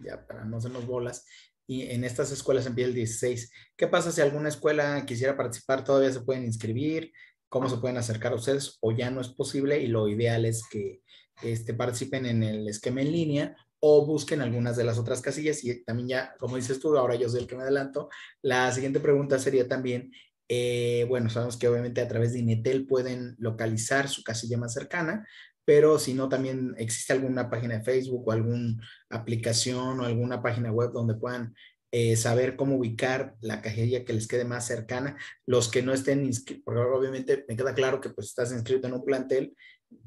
ya 0.05 0.25
para 0.25 0.45
no 0.45 0.59
hacernos 0.59 0.87
bolas, 0.87 1.27
y 1.71 1.83
en 1.93 2.03
estas 2.03 2.33
escuelas 2.33 2.67
empieza 2.67 2.89
el 2.89 2.97
16. 2.97 3.53
¿Qué 3.77 3.87
pasa 3.87 4.11
si 4.11 4.21
alguna 4.21 4.49
escuela 4.49 5.07
quisiera 5.07 5.37
participar? 5.37 5.85
¿Todavía 5.85 6.11
se 6.11 6.23
pueden 6.23 6.43
inscribir? 6.43 7.13
¿Cómo 7.49 7.69
se 7.69 7.77
pueden 7.77 7.97
acercar 7.97 8.33
a 8.33 8.35
ustedes? 8.35 8.77
¿O 8.81 8.91
ya 8.91 9.09
no 9.13 9.21
es 9.21 9.29
posible? 9.29 9.81
Y 9.81 9.87
lo 9.87 10.09
ideal 10.09 10.47
es 10.47 10.65
que 10.69 11.01
este, 11.45 11.73
participen 11.73 12.27
en 12.27 12.43
el 12.43 12.67
esquema 12.67 13.03
en 13.03 13.13
línea 13.13 13.57
o 13.79 14.05
busquen 14.05 14.41
algunas 14.41 14.77
de 14.77 14.83
las 14.83 14.99
otras 14.99 15.21
casillas. 15.21 15.63
Y 15.63 15.85
también 15.85 16.09
ya, 16.09 16.35
como 16.41 16.57
dices 16.57 16.81
tú, 16.81 16.99
ahora 16.99 17.15
yo 17.15 17.29
soy 17.29 17.43
el 17.43 17.47
que 17.47 17.55
me 17.55 17.63
adelanto. 17.63 18.09
La 18.43 18.73
siguiente 18.73 18.99
pregunta 18.99 19.39
sería 19.39 19.69
también, 19.69 20.11
eh, 20.49 21.07
bueno, 21.09 21.31
sabemos 21.31 21.57
que 21.57 21.69
obviamente 21.69 22.01
a 22.01 22.09
través 22.09 22.33
de 22.33 22.41
Inetel 22.41 22.85
pueden 22.89 23.37
localizar 23.39 24.09
su 24.09 24.25
casilla 24.25 24.59
más 24.59 24.75
cercana, 24.75 25.25
pero 25.65 25.99
si 25.99 26.15
no, 26.15 26.29
también 26.29 26.75
existe 26.79 27.13
alguna 27.13 27.51
página 27.51 27.79
de 27.79 27.85
Facebook 27.85 28.27
o 28.27 28.33
alguna 28.33 28.77
aplicación 29.09 30.01
o 30.01 30.05
alguna 30.05 30.43
página 30.43 30.73
web 30.73 30.93
donde 30.93 31.15
puedan 31.15 31.55
eh, 31.93 32.17
saber 32.17 32.57
cómo 32.57 32.77
ubicar 32.77 33.35
la 33.41 33.61
cajilla 33.61 34.05
que 34.05 34.13
les 34.13 34.29
quede 34.29 34.45
más 34.45 34.67
cercana. 34.67 35.17
Los 35.47 35.69
que 35.69 35.83
no 35.83 35.93
estén 35.93 36.25
inscritos, 36.25 36.63
porque 36.65 36.81
obviamente 36.81 37.45
me 37.49 37.57
queda 37.57 37.75
claro 37.75 38.01
que 38.01 38.11
pues 38.11 38.29
estás 38.29 38.53
inscrito 38.53 38.87
en 38.87 38.95
un 38.95 39.05
plantel, 39.05 39.55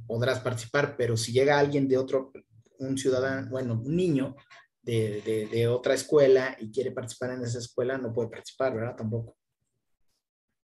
podrás 0.07 0.39
participar, 0.39 0.95
pero 0.97 1.17
si 1.17 1.33
llega 1.33 1.59
alguien 1.59 1.87
de 1.87 1.97
otro, 1.97 2.31
un 2.79 2.97
ciudadano, 2.97 3.49
bueno, 3.49 3.81
un 3.83 3.95
niño 3.95 4.35
de, 4.81 5.47
de, 5.49 5.67
otra 5.67 5.93
escuela 5.93 6.57
y 6.59 6.69
quiere 6.69 6.91
participar 6.91 7.31
en 7.31 7.43
esa 7.43 7.59
escuela, 7.59 7.97
no 7.97 8.13
puede 8.13 8.29
participar, 8.29 8.75
¿verdad? 8.75 8.95
Tampoco. 8.97 9.37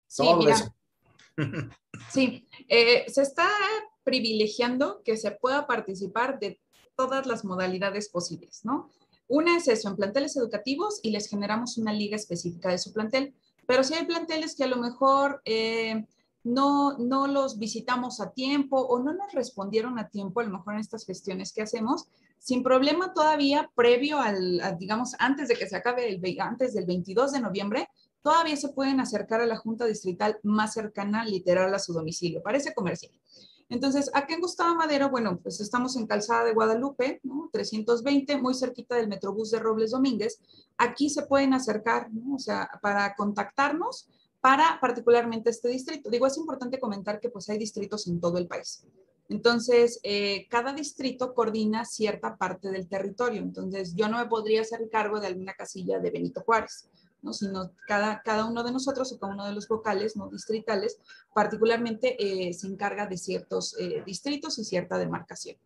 Sí, 0.09 0.25
mira, 0.39 0.57
Sí, 2.11 2.49
eh, 2.69 3.05
se 3.09 3.23
está 3.23 3.49
privilegiando 4.09 5.03
que 5.05 5.19
se 5.19 5.33
pueda 5.33 5.67
participar 5.67 6.39
de 6.41 6.59
todas 6.97 7.27
las 7.27 7.45
modalidades 7.45 8.09
posibles, 8.09 8.65
¿no? 8.65 8.89
Una 9.29 9.59
es 9.59 9.69
eso, 9.69 9.91
en 9.91 9.97
planteles 9.97 10.35
educativos 10.39 11.01
y 11.03 11.11
les 11.11 11.29
generamos 11.29 11.77
una 11.77 11.93
liga 11.93 12.17
específica 12.17 12.71
de 12.71 12.79
su 12.79 12.95
plantel. 12.95 13.35
Pero 13.67 13.85
si 13.85 13.93
hay 13.93 14.07
planteles 14.07 14.57
que 14.57 14.65
a 14.65 14.67
lo 14.69 14.79
mejor 14.79 15.43
eh, 15.45 16.07
no, 16.43 16.97
no 16.97 17.27
los 17.27 17.59
visitamos 17.59 18.23
a 18.23 18.31
tiempo 18.31 18.81
o 18.81 18.99
no 18.99 19.13
nos 19.13 19.31
respondieron 19.35 19.99
a 19.99 20.09
tiempo, 20.09 20.41
a 20.41 20.45
lo 20.45 20.57
mejor 20.57 20.73
en 20.73 20.81
estas 20.81 21.05
gestiones 21.05 21.53
que 21.53 21.61
hacemos, 21.61 22.07
sin 22.39 22.63
problema 22.63 23.13
todavía 23.13 23.71
previo 23.75 24.19
al, 24.19 24.79
digamos, 24.79 25.15
antes 25.19 25.49
de 25.49 25.57
que 25.57 25.69
se 25.69 25.77
acabe, 25.77 26.09
el, 26.09 26.41
antes 26.41 26.73
del 26.73 26.87
22 26.87 27.33
de 27.33 27.41
noviembre, 27.41 27.89
todavía 28.23 28.57
se 28.57 28.71
pueden 28.71 29.01
acercar 29.01 29.43
a 29.43 29.47
la 29.47 29.57
Junta 29.57 29.85
Distrital 29.85 30.39
más 30.43 30.73
cercana, 30.73 31.27
literal, 31.27 31.75
a 31.75 31.79
su 31.79 31.93
domicilio. 31.93 32.43
Parece 32.43 32.73
comercial. 32.73 33.13
Entonces, 33.71 34.11
aquí 34.15 34.35
en 34.35 34.41
Gustavo 34.41 34.75
Madero, 34.75 35.11
bueno, 35.11 35.39
pues 35.43 35.61
estamos 35.61 35.97
en 35.97 36.07
Calzada 36.07 36.45
de 36.45 36.55
Guadalupe, 36.55 37.21
¿no? 37.23 37.51
320, 37.53 38.39
muy 38.39 38.55
cerquita 38.55 38.97
del 38.97 39.09
Metrobús 39.09 39.51
de 39.51 39.59
Robles 39.59 39.91
Domínguez. 39.91 40.41
Aquí 40.79 41.11
se 41.11 41.27
pueden 41.27 41.53
acercar, 41.53 42.11
¿no? 42.11 42.37
O 42.37 42.39
sea, 42.39 42.71
para 42.81 43.15
contactarnos 43.15 44.09
para 44.41 44.79
particularmente 44.81 45.51
este 45.51 45.69
distrito. 45.69 46.11
Digo, 46.11 46.27
es 46.27 46.37
importante 46.37 46.79
comentar 46.79 47.21
que 47.21 47.29
pues 47.29 47.49
hay 47.49 47.59
distritos 47.59 48.07
en 48.07 48.21
todo 48.21 48.39
el 48.39 48.47
país. 48.47 48.85
Entonces, 49.29 50.01
eh, 50.03 50.47
cada 50.49 50.73
distrito 50.73 51.35
coordina 51.35 51.85
cierta 51.85 52.37
parte 52.37 52.71
del 52.71 52.89
territorio. 52.89 53.43
Entonces, 53.43 53.95
yo 53.95 54.09
no 54.09 54.19
me 54.19 54.27
podría 54.27 54.63
hacer 54.63 54.89
cargo 54.91 55.21
de 55.21 55.27
alguna 55.27 55.53
casilla 55.53 55.99
de 55.99 56.11
Benito 56.11 56.41
Juárez, 56.41 56.89
¿no? 57.23 57.33
sino 57.33 57.73
cada, 57.87 58.23
cada 58.23 58.45
uno 58.45 58.63
de 58.63 58.73
nosotros 58.73 59.13
o 59.13 59.19
cada 59.19 59.35
uno 59.35 59.47
de 59.47 59.55
los 59.55 59.69
vocales 59.69 60.17
no 60.17 60.29
distritales 60.29 60.99
particularmente 61.35 62.17
eh, 62.19 62.53
se 62.53 62.67
encarga 62.67 63.07
de 63.07 63.17
ciertos 63.17 63.77
eh, 63.79 64.03
distritos 64.07 64.59
y 64.59 64.65
cierta 64.65 64.99
demarcación. 64.99 65.57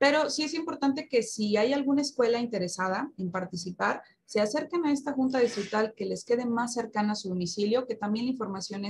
Pero 0.00 0.30
sí 0.30 0.44
es 0.44 0.54
importante 0.54 1.08
que 1.08 1.22
si 1.22 1.58
hay 1.58 1.74
alguna 1.74 2.00
escuela 2.00 2.38
interesada 2.38 3.12
en 3.18 3.30
participar, 3.30 4.02
se 4.24 4.40
acerquen 4.40 4.86
a 4.86 4.92
esta 4.92 5.12
junta 5.12 5.40
distrital 5.40 5.92
que 5.94 6.06
les 6.06 6.24
quede 6.24 6.46
más 6.46 6.72
cercana 6.72 7.12
a 7.12 7.16
su 7.16 7.28
domicilio, 7.28 7.86
que 7.86 7.96
también 7.96 8.24
la 8.24 8.30
información 8.32 8.86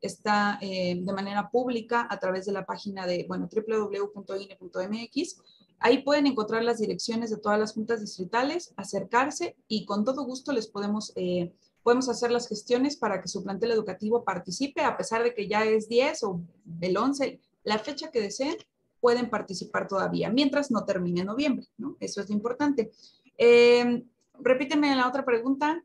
está 0.00 0.58
eh, 0.60 1.00
de 1.02 1.12
manera 1.12 1.50
pública 1.50 2.06
a 2.08 2.20
través 2.20 2.46
de 2.46 2.52
la 2.52 2.64
página 2.64 3.08
de, 3.08 3.24
bueno, 3.26 3.48
www.ine.mx. 3.50 5.36
Ahí 5.82 6.02
pueden 6.02 6.26
encontrar 6.26 6.62
las 6.62 6.78
direcciones 6.78 7.30
de 7.30 7.38
todas 7.38 7.58
las 7.58 7.72
juntas 7.72 8.00
distritales, 8.00 8.72
acercarse 8.76 9.56
y 9.68 9.84
con 9.84 10.04
todo 10.04 10.24
gusto 10.24 10.52
les 10.52 10.68
podemos, 10.68 11.12
eh, 11.16 11.52
podemos 11.82 12.08
hacer 12.08 12.30
las 12.30 12.48
gestiones 12.48 12.96
para 12.96 13.20
que 13.20 13.28
su 13.28 13.42
plantel 13.42 13.72
educativo 13.72 14.24
participe, 14.24 14.82
a 14.82 14.96
pesar 14.96 15.22
de 15.22 15.34
que 15.34 15.48
ya 15.48 15.64
es 15.64 15.88
10 15.88 16.22
o 16.22 16.40
el 16.80 16.96
11, 16.96 17.40
la 17.64 17.78
fecha 17.78 18.10
que 18.10 18.20
deseen, 18.20 18.56
pueden 19.00 19.28
participar 19.28 19.88
todavía, 19.88 20.30
mientras 20.30 20.70
no 20.70 20.84
termine 20.84 21.24
noviembre, 21.24 21.66
¿no? 21.76 21.96
Eso 21.98 22.20
es 22.20 22.28
lo 22.28 22.36
importante. 22.36 22.92
Eh, 23.36 24.04
repíteme 24.38 24.94
la 24.94 25.08
otra 25.08 25.24
pregunta. 25.24 25.82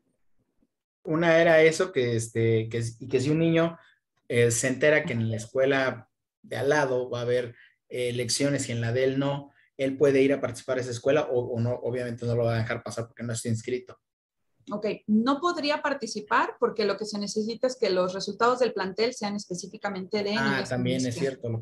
Una 1.02 1.40
era 1.40 1.60
eso, 1.60 1.90
que, 1.90 2.14
este, 2.14 2.68
que, 2.68 2.84
que 3.10 3.20
si 3.20 3.30
un 3.30 3.40
niño 3.40 3.76
eh, 4.28 4.50
se 4.50 4.68
entera 4.68 5.04
que 5.04 5.14
en 5.14 5.30
la 5.30 5.36
escuela 5.36 6.08
de 6.42 6.56
al 6.56 6.68
lado 6.68 7.10
va 7.10 7.20
a 7.20 7.22
haber 7.22 7.56
eh, 7.88 8.12
lecciones 8.12 8.68
y 8.68 8.72
en 8.72 8.80
la 8.80 8.92
de 8.92 9.04
él 9.04 9.18
no, 9.18 9.50
él 9.78 9.96
puede 9.96 10.20
ir 10.20 10.34
a 10.34 10.40
participar 10.40 10.76
a 10.76 10.82
esa 10.82 10.90
escuela 10.90 11.28
o, 11.30 11.38
o 11.38 11.60
no, 11.60 11.72
obviamente 11.82 12.26
no 12.26 12.34
lo 12.34 12.44
va 12.44 12.56
a 12.56 12.58
dejar 12.58 12.82
pasar 12.82 13.06
porque 13.06 13.22
no 13.22 13.32
está 13.32 13.48
inscrito. 13.48 13.98
Ok, 14.70 14.86
no 15.06 15.40
podría 15.40 15.80
participar 15.80 16.56
porque 16.58 16.84
lo 16.84 16.96
que 16.96 17.06
se 17.06 17.18
necesita 17.18 17.66
es 17.66 17.76
que 17.76 17.90
los 17.90 18.12
resultados 18.12 18.58
del 18.58 18.72
plantel 18.72 19.14
sean 19.14 19.34
específicamente 19.34 20.22
de... 20.22 20.34
Ah, 20.36 20.64
también 20.68 21.06
es 21.06 21.14
cierto. 21.14 21.48
Lo 21.48 21.60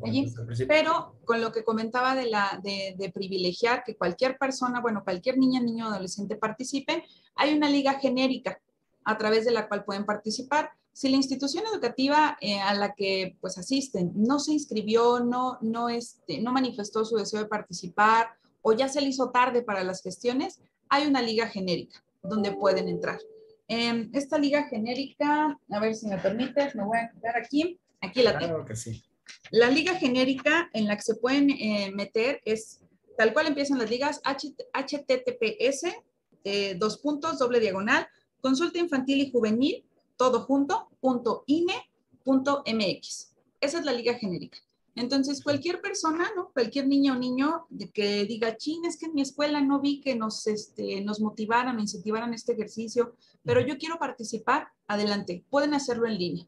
pero 0.67 1.15
con 1.25 1.41
lo 1.41 1.51
que 1.51 1.63
comentaba 1.63 2.15
de, 2.15 2.29
la, 2.29 2.59
de, 2.61 2.95
de, 2.97 3.11
privilegiar 3.11 3.83
que 3.85 3.95
cualquier 3.95 4.37
persona, 4.37 4.81
bueno, 4.81 5.03
cualquier 5.03 5.37
niña, 5.37 5.61
niño 5.61 5.87
o 5.87 5.89
adolescente 5.89 6.35
participe, 6.35 7.05
hay 7.35 7.55
una 7.55 7.69
liga 7.69 7.99
genérica 7.99 8.59
a 9.05 9.17
través 9.17 9.45
de 9.45 9.51
la 9.51 9.67
cual 9.67 9.85
pueden 9.85 10.05
participar. 10.05 10.71
Si 10.97 11.09
la 11.09 11.17
institución 11.17 11.63
educativa 11.71 12.39
eh, 12.41 12.59
a 12.59 12.73
la 12.73 12.95
que 12.95 13.37
pues 13.39 13.59
asisten 13.59 14.13
no 14.15 14.39
se 14.39 14.53
inscribió, 14.53 15.19
no, 15.19 15.59
no, 15.61 15.89
este, 15.89 16.41
no 16.41 16.51
manifestó 16.51 17.05
su 17.05 17.17
deseo 17.17 17.41
de 17.41 17.45
participar 17.45 18.29
o 18.63 18.73
ya 18.73 18.89
se 18.89 18.99
le 19.01 19.09
hizo 19.09 19.29
tarde 19.29 19.61
para 19.61 19.83
las 19.83 20.01
gestiones, 20.01 20.59
hay 20.89 21.05
una 21.05 21.21
liga 21.21 21.47
genérica 21.49 22.03
donde 22.23 22.51
pueden 22.51 22.87
entrar. 22.87 23.19
Em, 23.67 24.09
esta 24.11 24.39
liga 24.39 24.63
genérica, 24.69 25.55
a 25.69 25.79
ver 25.79 25.93
si 25.93 26.07
me 26.07 26.17
permites, 26.17 26.73
me 26.73 26.83
voy 26.83 26.97
a 26.97 27.11
quedar 27.11 27.37
aquí. 27.37 27.79
Aquí 28.01 28.23
la 28.23 28.39
tengo. 28.39 28.65
que 28.65 28.75
sí. 28.75 29.03
La 29.51 29.69
liga 29.69 29.93
genérica 29.93 30.67
en 30.73 30.87
la 30.87 30.95
que 30.95 31.03
se 31.03 31.13
pueden 31.13 31.51
eh, 31.51 31.91
meter 31.93 32.41
es 32.43 32.81
tal 33.19 33.33
cual 33.33 33.45
empiezan 33.45 33.77
las 33.77 33.91
ligas 33.91 34.19
HTTPS, 34.23 35.93
eh, 36.43 36.73
dos 36.79 36.97
puntos, 36.97 37.37
doble 37.37 37.59
diagonal, 37.59 38.07
consulta 38.41 38.79
infantil 38.79 39.21
y 39.21 39.31
juvenil, 39.31 39.86
todo 40.17 40.41
junto, 40.41 40.89
punto 40.99 41.43
INE, 41.47 41.75
punto 42.23 42.63
MX. 42.65 43.33
Esa 43.61 43.79
es 43.79 43.85
la 43.85 43.93
liga 43.93 44.15
genérica. 44.15 44.57
Entonces, 44.95 45.43
cualquier 45.43 45.79
persona, 45.79 46.27
¿no? 46.35 46.49
Cualquier 46.51 46.87
niño 46.87 47.13
o 47.13 47.17
niño 47.17 47.67
que 47.93 48.25
diga, 48.25 48.57
chin, 48.57 48.83
es 48.85 48.97
que 48.97 49.05
en 49.05 49.13
mi 49.13 49.21
escuela 49.21 49.61
no 49.61 49.79
vi 49.79 50.01
que 50.01 50.15
nos, 50.15 50.47
este, 50.47 51.01
nos 51.01 51.19
motivaran, 51.19 51.79
incentivaran 51.79 52.33
este 52.33 52.53
ejercicio, 52.53 53.15
pero 53.43 53.61
yo 53.61 53.77
quiero 53.77 53.99
participar, 53.99 54.69
adelante, 54.87 55.45
pueden 55.51 55.75
hacerlo 55.75 56.07
en 56.07 56.17
línea. 56.17 56.47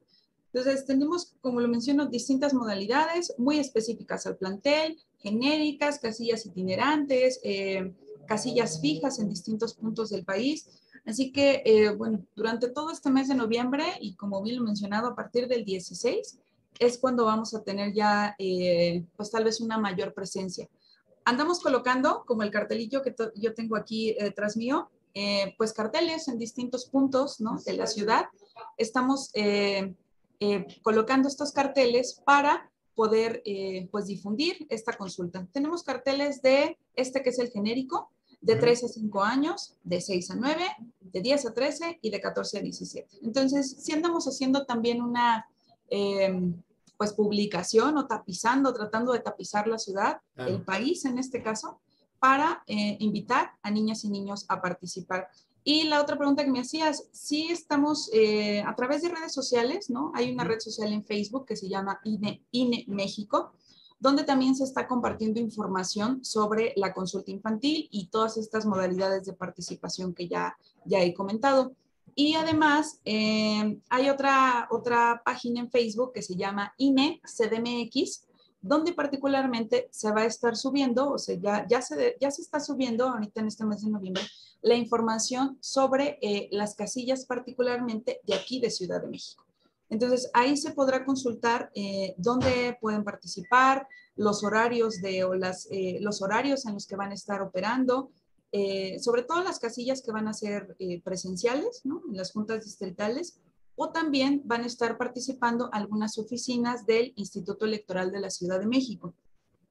Entonces, 0.52 0.86
tenemos, 0.86 1.36
como 1.42 1.62
lo 1.62 1.68
menciono, 1.68 2.08
distintas 2.08 2.56
modalidades 2.56 3.36
muy 3.38 3.60
específicas 3.60 4.26
al 4.26 4.36
plantel, 4.36 4.98
genéricas, 5.20 6.00
casillas 6.00 6.44
itinerantes, 6.48 7.40
eh, 7.44 7.94
casillas 8.28 8.82
fijas 8.82 9.20
en 9.20 9.30
distintos 9.30 9.76
puntos 9.76 10.10
del 10.10 10.26
país. 10.26 10.68
Así 11.10 11.32
que, 11.32 11.63
eh, 11.65 11.89
bueno, 11.89 12.24
durante 12.36 12.69
todo 12.69 12.91
este 12.91 13.10
mes 13.10 13.28
de 13.28 13.36
noviembre 13.36 13.84
y 14.00 14.15
como 14.15 14.43
bien 14.43 14.58
lo 14.58 14.63
mencionado, 14.63 15.08
a 15.08 15.15
partir 15.15 15.48
del 15.48 15.65
16, 15.65 16.39
es 16.78 17.00
cuando 17.00 17.26
vamos 17.26 17.56
a 17.56 17.63
tener 17.63 17.93
ya, 17.93 18.36
eh, 18.38 19.04
pues 19.17 19.32
tal 19.32 19.43
vez 19.43 19.60
una 19.60 19.80
mayor 19.80 20.13
presencia. 20.13 20.69
Andamos 21.26 21.62
colocando, 21.62 22.24
como 22.28 22.43
el 22.43 22.52
cartelillo 22.52 23.02
que 23.02 23.15
yo 23.36 23.56
tengo 23.56 23.76
aquí 23.76 24.12
eh, 24.12 24.34
mío, 24.56 24.89
eh, 25.15 25.56
pues 25.58 25.74
carteles 25.74 26.28
en 26.28 26.38
distintos 26.38 26.86
puntos 26.86 27.41
¿no? 27.41 27.58
de 27.65 27.74
la 27.74 27.88
ciudad. 27.88 28.26
Estamos 28.78 29.32
colocando 30.84 31.28
estos 31.28 31.52
carteles 31.52 32.22
para 32.24 32.72
poder 32.93 33.41
pues 33.91 34.06
difundir 34.06 34.67
esta 34.69 34.93
consulta. 34.93 35.48
Tenemos 35.52 35.84
carteles 35.84 36.41
de 36.43 36.78
este 36.93 37.24
que 37.24 37.32
es 37.32 37.39
el 37.39 37.50
genérico, 37.50 38.12
de 38.41 38.56
3 38.56 38.84
a 38.84 38.88
5 38.88 39.23
años, 39.23 39.75
de 39.84 40.02
6 40.02 40.32
a 40.32 40.36
9, 40.36 40.63
de 40.99 41.21
10 41.21 41.45
a 41.45 41.54
13 41.54 41.99
y 42.02 42.10
de 42.10 42.21
14 42.21 42.60
a 42.60 42.62
17. 42.62 43.17
Entonces, 43.23 43.78
si 43.80 43.91
andamos 43.91 44.25
haciendo 44.25 44.65
también 44.65 45.02
una, 45.02 45.45
pues 46.97 47.13
publicación 47.13 47.97
o 47.97 48.08
tapizando, 48.08 48.73
tratando 48.73 49.13
de 49.13 49.19
tapizar 49.19 49.67
la 49.67 49.78
ciudad, 49.78 50.17
el 50.36 50.62
país 50.63 51.06
en 51.06 51.17
este 51.17 51.41
caso, 51.41 51.80
para 52.19 52.63
eh, 52.67 52.97
invitar 52.99 53.54
a 53.62 53.71
niñas 53.71 54.04
y 54.04 54.10
niños 54.10 54.45
a 54.49 54.62
participar. 54.62 55.30
Y 55.63 55.84
la 55.84 56.02
otra 56.02 56.17
pregunta 56.17 56.43
que 56.43 56.52
me 56.52 56.62
hacías, 56.62 57.08
sí 57.12 57.49
estamos 57.52 58.10
eh, 58.13 58.62
a 58.62 58.75
través 58.75 59.02
de 59.02 59.10
redes 59.10 59.34
sociales, 59.34 59.89
¿no? 59.89 60.12
Hay 60.15 60.32
una 60.32 60.43
red 60.43 60.60
social 60.60 60.91
en 60.91 61.04
Facebook 61.04 61.45
que 61.45 61.56
se 61.56 61.69
llama 61.69 61.99
INE, 62.04 62.43
INE 62.52 62.86
México, 62.88 63.54
donde 64.00 64.24
también 64.24 64.56
se 64.56 64.64
está 64.64 64.88
compartiendo 64.88 65.40
información 65.40 66.24
sobre 66.24 66.74
la 66.78 66.94
consulta 66.94 67.32
infantil 67.32 67.88
y 67.92 68.08
todas 68.08 68.38
estas 68.38 68.66
modalidades 68.66 69.26
de 69.26 69.34
participación 69.34 70.14
que 70.14 70.28
ya, 70.28 70.58
ya 70.86 71.02
he 71.02 71.14
comentado. 71.14 71.74
Y 72.16 72.36
además 72.36 73.00
eh, 73.06 73.78
hay 73.90 74.10
otra, 74.10 74.68
otra 74.72 75.22
página 75.24 75.60
en 75.60 75.70
Facebook 75.70 76.14
que 76.14 76.22
se 76.22 76.36
llama 76.36 76.74
INE 76.78 77.22
CDMX, 77.24 78.26
donde 78.62 78.94
particularmente 78.94 79.88
se 79.92 80.12
va 80.12 80.22
a 80.22 80.26
estar 80.26 80.56
subiendo, 80.56 81.12
o 81.12 81.18
sea, 81.18 81.36
ya, 81.40 81.66
ya, 81.68 81.82
se, 81.82 82.18
ya 82.20 82.30
se 82.32 82.42
está 82.42 82.60
subiendo 82.60 83.08
ahorita 83.08 83.40
en 83.40 83.48
este 83.48 83.66
mes 83.66 83.82
de 83.82 83.92
noviembre, 83.92 84.24
la 84.62 84.76
información 84.76 85.58
sobre 85.62 86.20
eh, 86.22 86.50
las 86.52 86.76
casillas 86.76 87.26
particularmente 87.26 88.20
de 88.26 88.34
aquí 88.34 88.60
de 88.60 88.70
Ciudad 88.70 89.02
de 89.02 89.08
México. 89.08 89.46
Entonces, 89.89 90.30
ahí 90.34 90.56
se 90.56 90.71
podrá 90.71 91.04
consultar 91.04 91.71
eh, 91.73 92.13
dónde 92.17 92.78
pueden 92.80 93.04
participar, 93.04 93.88
los 94.15 94.43
horarios, 94.43 95.02
de, 95.02 95.23
o 95.23 95.34
las, 95.34 95.67
los 96.02 96.21
horarios 96.21 96.65
en 96.65 96.73
los 96.73 96.86
que 96.86 96.97
van 96.97 97.12
a 97.12 97.15
estar 97.15 97.41
operando, 97.41 98.12
eh, 98.52 98.97
sobre 98.99 99.23
todo 99.23 99.43
las 99.43 99.60
casillas 99.60 100.02
que 100.02 100.12
van 100.12 100.28
a 100.28 100.34
ser 100.34 100.75
eh, 100.80 101.02
presenciales. 101.04 101.84
En 101.86 102.17
las 102.17 102.32
juntas 102.32 102.65
distritales, 102.65 103.39
o 103.75 103.91
también 103.91 104.41
van 104.43 104.63
a 104.63 104.67
estar 104.67 104.97
participando 104.97 105.69
algunas 105.71 106.17
oficinas 106.17 106.86
del 106.86 107.13
Instituto 107.15 107.65
Electoral 107.65 108.12
de 108.12 108.19
la 108.19 108.30
Ciudad 108.30 108.60
de 108.60 108.67
México. 108.67 109.13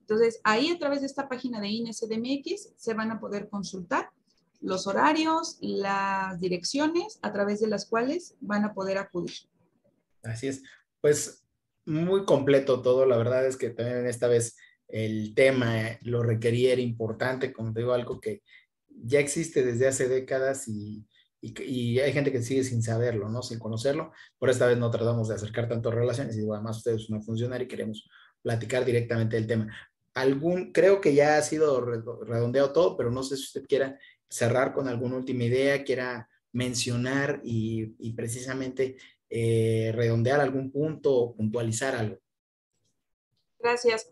Entonces, 0.00 0.40
ahí 0.44 0.70
a 0.70 0.78
través 0.78 1.00
de 1.00 1.06
esta 1.06 1.28
página 1.28 1.60
de 1.60 1.68
INSDMX 1.68 2.70
se 2.76 2.94
van 2.94 3.10
a 3.10 3.20
poder 3.20 3.50
consultar 3.50 4.10
los 4.60 4.86
horarios, 4.86 5.58
las 5.60 6.40
direcciones 6.40 7.18
a 7.20 7.32
través 7.32 7.60
de 7.60 7.68
las 7.68 7.84
cuales 7.84 8.34
van 8.40 8.64
a 8.64 8.72
poder 8.72 8.96
acudir. 8.96 9.34
Así 10.28 10.48
es. 10.48 10.62
Pues 11.00 11.44
muy 11.84 12.24
completo 12.24 12.82
todo. 12.82 13.06
La 13.06 13.16
verdad 13.16 13.46
es 13.46 13.56
que 13.56 13.70
también 13.70 14.06
esta 14.06 14.28
vez 14.28 14.56
el 14.88 15.34
tema 15.34 15.98
lo 16.02 16.22
requería, 16.22 16.72
era 16.72 16.82
importante, 16.82 17.52
como 17.52 17.72
digo, 17.72 17.92
algo 17.92 18.20
que 18.20 18.42
ya 18.88 19.20
existe 19.20 19.64
desde 19.64 19.88
hace 19.88 20.08
décadas 20.08 20.66
y, 20.68 21.06
y, 21.40 22.00
hay 22.00 22.12
gente 22.12 22.32
que 22.32 22.42
sigue 22.42 22.64
sin 22.64 22.82
saberlo, 22.82 23.28
¿no? 23.28 23.42
Sin 23.42 23.58
conocerlo. 23.58 24.12
Por 24.38 24.50
esta 24.50 24.66
vez 24.66 24.78
no 24.78 24.90
tratamos 24.90 25.28
de 25.28 25.34
acercar 25.34 25.68
tanto 25.68 25.90
relaciones 25.90 26.36
y 26.36 26.50
además 26.50 26.78
ustedes 26.78 27.08
no 27.10 27.22
funcionar 27.22 27.62
y 27.62 27.68
queremos 27.68 28.08
platicar 28.42 28.84
directamente 28.84 29.36
del 29.36 29.46
tema. 29.46 29.74
Algún, 30.14 30.72
creo 30.72 31.00
que 31.00 31.14
ya 31.14 31.36
ha 31.36 31.42
sido 31.42 31.80
redondeado 32.24 32.72
todo, 32.72 32.96
pero 32.96 33.10
no 33.10 33.22
sé 33.22 33.36
si 33.36 33.44
usted 33.44 33.66
quiera 33.66 33.98
cerrar 34.28 34.72
con 34.72 34.88
alguna 34.88 35.16
última 35.16 35.44
idea, 35.44 35.84
quiera 35.84 36.28
mencionar 36.52 37.40
y, 37.44 37.94
y 37.98 38.14
precisamente 38.14 38.96
eh, 39.30 39.92
redondear 39.94 40.40
algún 40.40 40.70
punto 40.70 41.14
o 41.14 41.34
puntualizar 41.34 41.94
algo. 41.94 42.18
Gracias. 43.58 44.10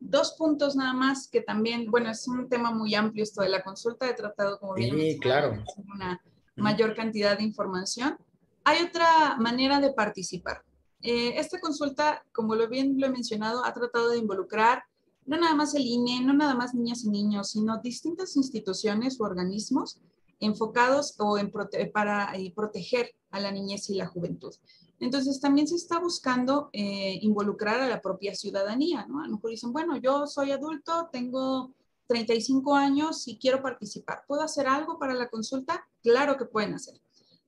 Dos 0.00 0.34
puntos 0.38 0.76
nada 0.76 0.92
más 0.92 1.28
que 1.28 1.40
también, 1.40 1.90
bueno, 1.90 2.10
es 2.10 2.26
un 2.28 2.48
tema 2.48 2.70
muy 2.70 2.94
amplio 2.94 3.22
esto 3.22 3.42
de 3.42 3.48
la 3.48 3.62
consulta 3.62 4.06
de 4.06 4.14
tratado, 4.14 4.58
como 4.58 4.74
bien. 4.74 4.96
Sí, 4.96 5.18
claro. 5.18 5.64
Una 5.94 6.22
mayor 6.56 6.94
cantidad 6.94 7.36
de 7.36 7.44
información. 7.44 8.16
Hay 8.64 8.82
otra 8.82 9.36
manera 9.38 9.80
de 9.80 9.92
participar. 9.92 10.62
Eh, 11.02 11.38
esta 11.38 11.60
consulta, 11.60 12.24
como 12.32 12.54
lo 12.54 12.68
bien 12.68 12.94
lo 12.98 13.06
he 13.06 13.10
mencionado, 13.10 13.64
ha 13.64 13.72
tratado 13.72 14.10
de 14.10 14.18
involucrar 14.18 14.82
no 15.28 15.36
nada 15.36 15.54
más 15.54 15.74
el 15.74 15.82
INE, 15.82 16.22
no 16.22 16.32
nada 16.32 16.54
más 16.54 16.74
niñas 16.74 17.04
y 17.04 17.10
niños, 17.10 17.50
sino 17.50 17.80
distintas 17.82 18.34
instituciones 18.36 19.20
o 19.20 19.24
organismos 19.24 20.00
enfocados 20.40 21.14
o 21.18 21.38
en 21.38 21.50
para 21.92 22.34
eh, 22.36 22.52
proteger 22.54 23.14
a 23.30 23.40
la 23.40 23.50
niñez 23.50 23.90
y 23.90 23.94
la 23.94 24.06
juventud. 24.06 24.54
Entonces, 25.00 25.40
también 25.40 25.68
se 25.68 25.76
está 25.76 26.00
buscando 26.00 26.70
eh, 26.72 27.18
involucrar 27.22 27.80
a 27.80 27.88
la 27.88 28.00
propia 28.00 28.34
ciudadanía, 28.34 29.06
¿no? 29.06 29.20
A 29.20 29.26
lo 29.26 29.34
mejor 29.34 29.50
dicen, 29.50 29.72
bueno, 29.72 29.96
yo 29.96 30.26
soy 30.26 30.50
adulto, 30.50 31.08
tengo 31.12 31.72
35 32.08 32.74
años 32.74 33.28
y 33.28 33.38
quiero 33.38 33.62
participar. 33.62 34.24
¿Puedo 34.26 34.42
hacer 34.42 34.66
algo 34.66 34.98
para 34.98 35.14
la 35.14 35.28
consulta? 35.28 35.86
Claro 36.02 36.36
que 36.36 36.46
pueden 36.46 36.74
hacer. 36.74 37.00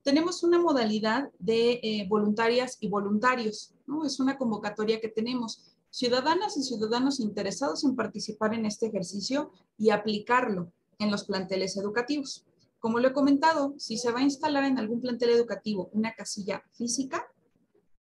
Tenemos 0.03 0.43
una 0.43 0.59
modalidad 0.59 1.29
de 1.39 1.79
eh, 1.83 2.05
voluntarias 2.07 2.77
y 2.79 2.87
voluntarios, 2.87 3.73
¿no? 3.85 4.05
Es 4.05 4.19
una 4.19 4.37
convocatoria 4.37 5.01
que 5.01 5.09
tenemos. 5.09 5.75
Ciudadanas 5.89 6.55
y 6.55 6.63
ciudadanos 6.63 7.19
interesados 7.19 7.83
en 7.83 7.95
participar 7.95 8.53
en 8.53 8.65
este 8.65 8.87
ejercicio 8.87 9.51
y 9.77 9.89
aplicarlo 9.89 10.71
en 10.99 11.11
los 11.11 11.25
planteles 11.25 11.75
educativos. 11.75 12.45
Como 12.81 12.99
lo 12.99 13.09
he 13.09 13.13
comentado, 13.13 13.75
si 13.77 13.95
se 13.95 14.11
va 14.11 14.21
a 14.21 14.23
instalar 14.23 14.63
en 14.63 14.79
algún 14.79 15.01
plantel 15.01 15.29
educativo 15.29 15.91
una 15.93 16.15
casilla 16.15 16.63
física, 16.73 17.27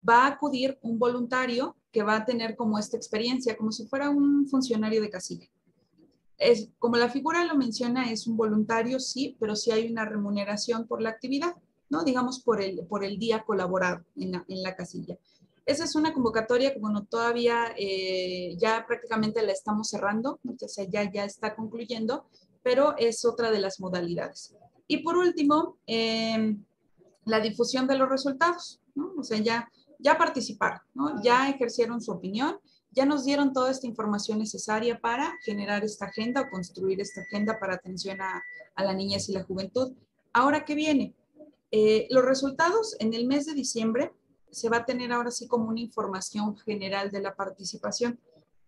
va 0.09 0.25
a 0.25 0.29
acudir 0.29 0.79
un 0.81 0.99
voluntario 0.99 1.77
que 1.93 2.03
va 2.03 2.17
a 2.17 2.25
tener 2.25 2.57
como 2.57 2.79
esta 2.79 2.97
experiencia, 2.97 3.59
como 3.59 3.73
si 3.73 3.87
fuera 3.87 4.09
un 4.09 4.49
funcionario 4.49 5.03
de 5.03 5.11
casilla. 5.11 5.47
Como 6.79 6.97
la 6.97 7.11
figura 7.11 7.45
lo 7.45 7.57
menciona, 7.57 8.11
es 8.11 8.27
un 8.27 8.39
voluntario, 8.39 9.01
sí, 9.01 9.37
pero 9.39 9.55
sí 9.55 9.71
hay 9.71 9.93
una 9.93 10.07
remuneración 10.07 10.87
por 10.87 11.03
la 11.03 11.11
actividad, 11.11 11.55
¿no? 11.91 12.03
Digamos 12.03 12.41
por 12.41 12.63
el, 12.63 12.87
por 12.87 13.05
el 13.05 13.19
día 13.19 13.45
colaborado 13.45 14.03
en 14.17 14.33
la, 14.63 14.75
casilla. 14.77 15.19
Esa 15.67 15.85
es 15.85 15.95
una 15.95 16.15
convocatoria 16.15 16.73
que, 16.73 16.81
bueno, 16.81 17.05
todavía 17.05 17.75
eh, 17.77 18.57
ya 18.57 18.87
prácticamente 18.89 19.43
la 19.43 19.53
estamos 19.53 19.91
cerrando, 19.91 20.41
o 20.43 20.69
sea, 20.69 20.87
ya, 20.89 21.13
ya 21.13 21.27
está 21.27 21.55
concluyendo, 21.55 22.25
pero 22.63 22.97
es 22.97 23.27
otra 23.27 23.51
de 23.51 23.61
las 23.61 23.79
modalidades. 23.79 24.55
Y 24.91 25.05
por 25.05 25.17
último, 25.17 25.79
em, 25.87 26.65
la 27.25 27.39
difusión 27.39 27.87
de 27.87 27.97
los 27.97 28.09
resultados, 28.09 28.81
¿no? 28.97 29.13
O 29.17 29.23
sea, 29.23 29.39
ya, 29.39 29.71
ya 30.01 30.19
participaron, 30.19 30.81
¿no? 30.95 31.23
Ya 31.23 31.49
ejercieron 31.49 32.01
su 32.01 32.11
opinión, 32.11 32.59
ya 32.91 33.07
nos 33.07 33.25
dieron 33.25 33.53
toda 33.53 33.71
esta 33.71 33.87
información 33.87 34.41
necesaria 34.41 34.99
para 34.99 35.33
generar 35.45 35.85
esta 35.85 36.07
agenda 36.07 36.41
o 36.41 36.51
construir 36.51 37.01
esta 37.01 37.21
agenda 37.21 37.61
para 37.61 37.75
atención 37.75 38.21
a, 38.21 38.43
a 38.75 38.83
la 38.83 38.93
niñez 38.93 39.29
y 39.29 39.33
la 39.33 39.45
juventud. 39.45 39.93
Ahora, 40.33 40.65
¿qué 40.65 40.75
viene? 40.75 41.15
Eh, 41.71 42.09
los 42.11 42.25
resultados 42.25 42.97
en 42.99 43.15
el 43.15 43.29
mes 43.29 43.47
de 43.47 43.55
diciembre 43.55 44.13
se 44.51 44.69
va 44.69 44.79
a 44.79 44.85
tener 44.87 45.13
ahora 45.13 45.31
sí 45.31 45.47
como 45.47 45.69
una 45.69 45.79
información 45.79 46.57
general 46.57 47.13
de 47.13 47.21
la 47.21 47.37
participación. 47.37 48.19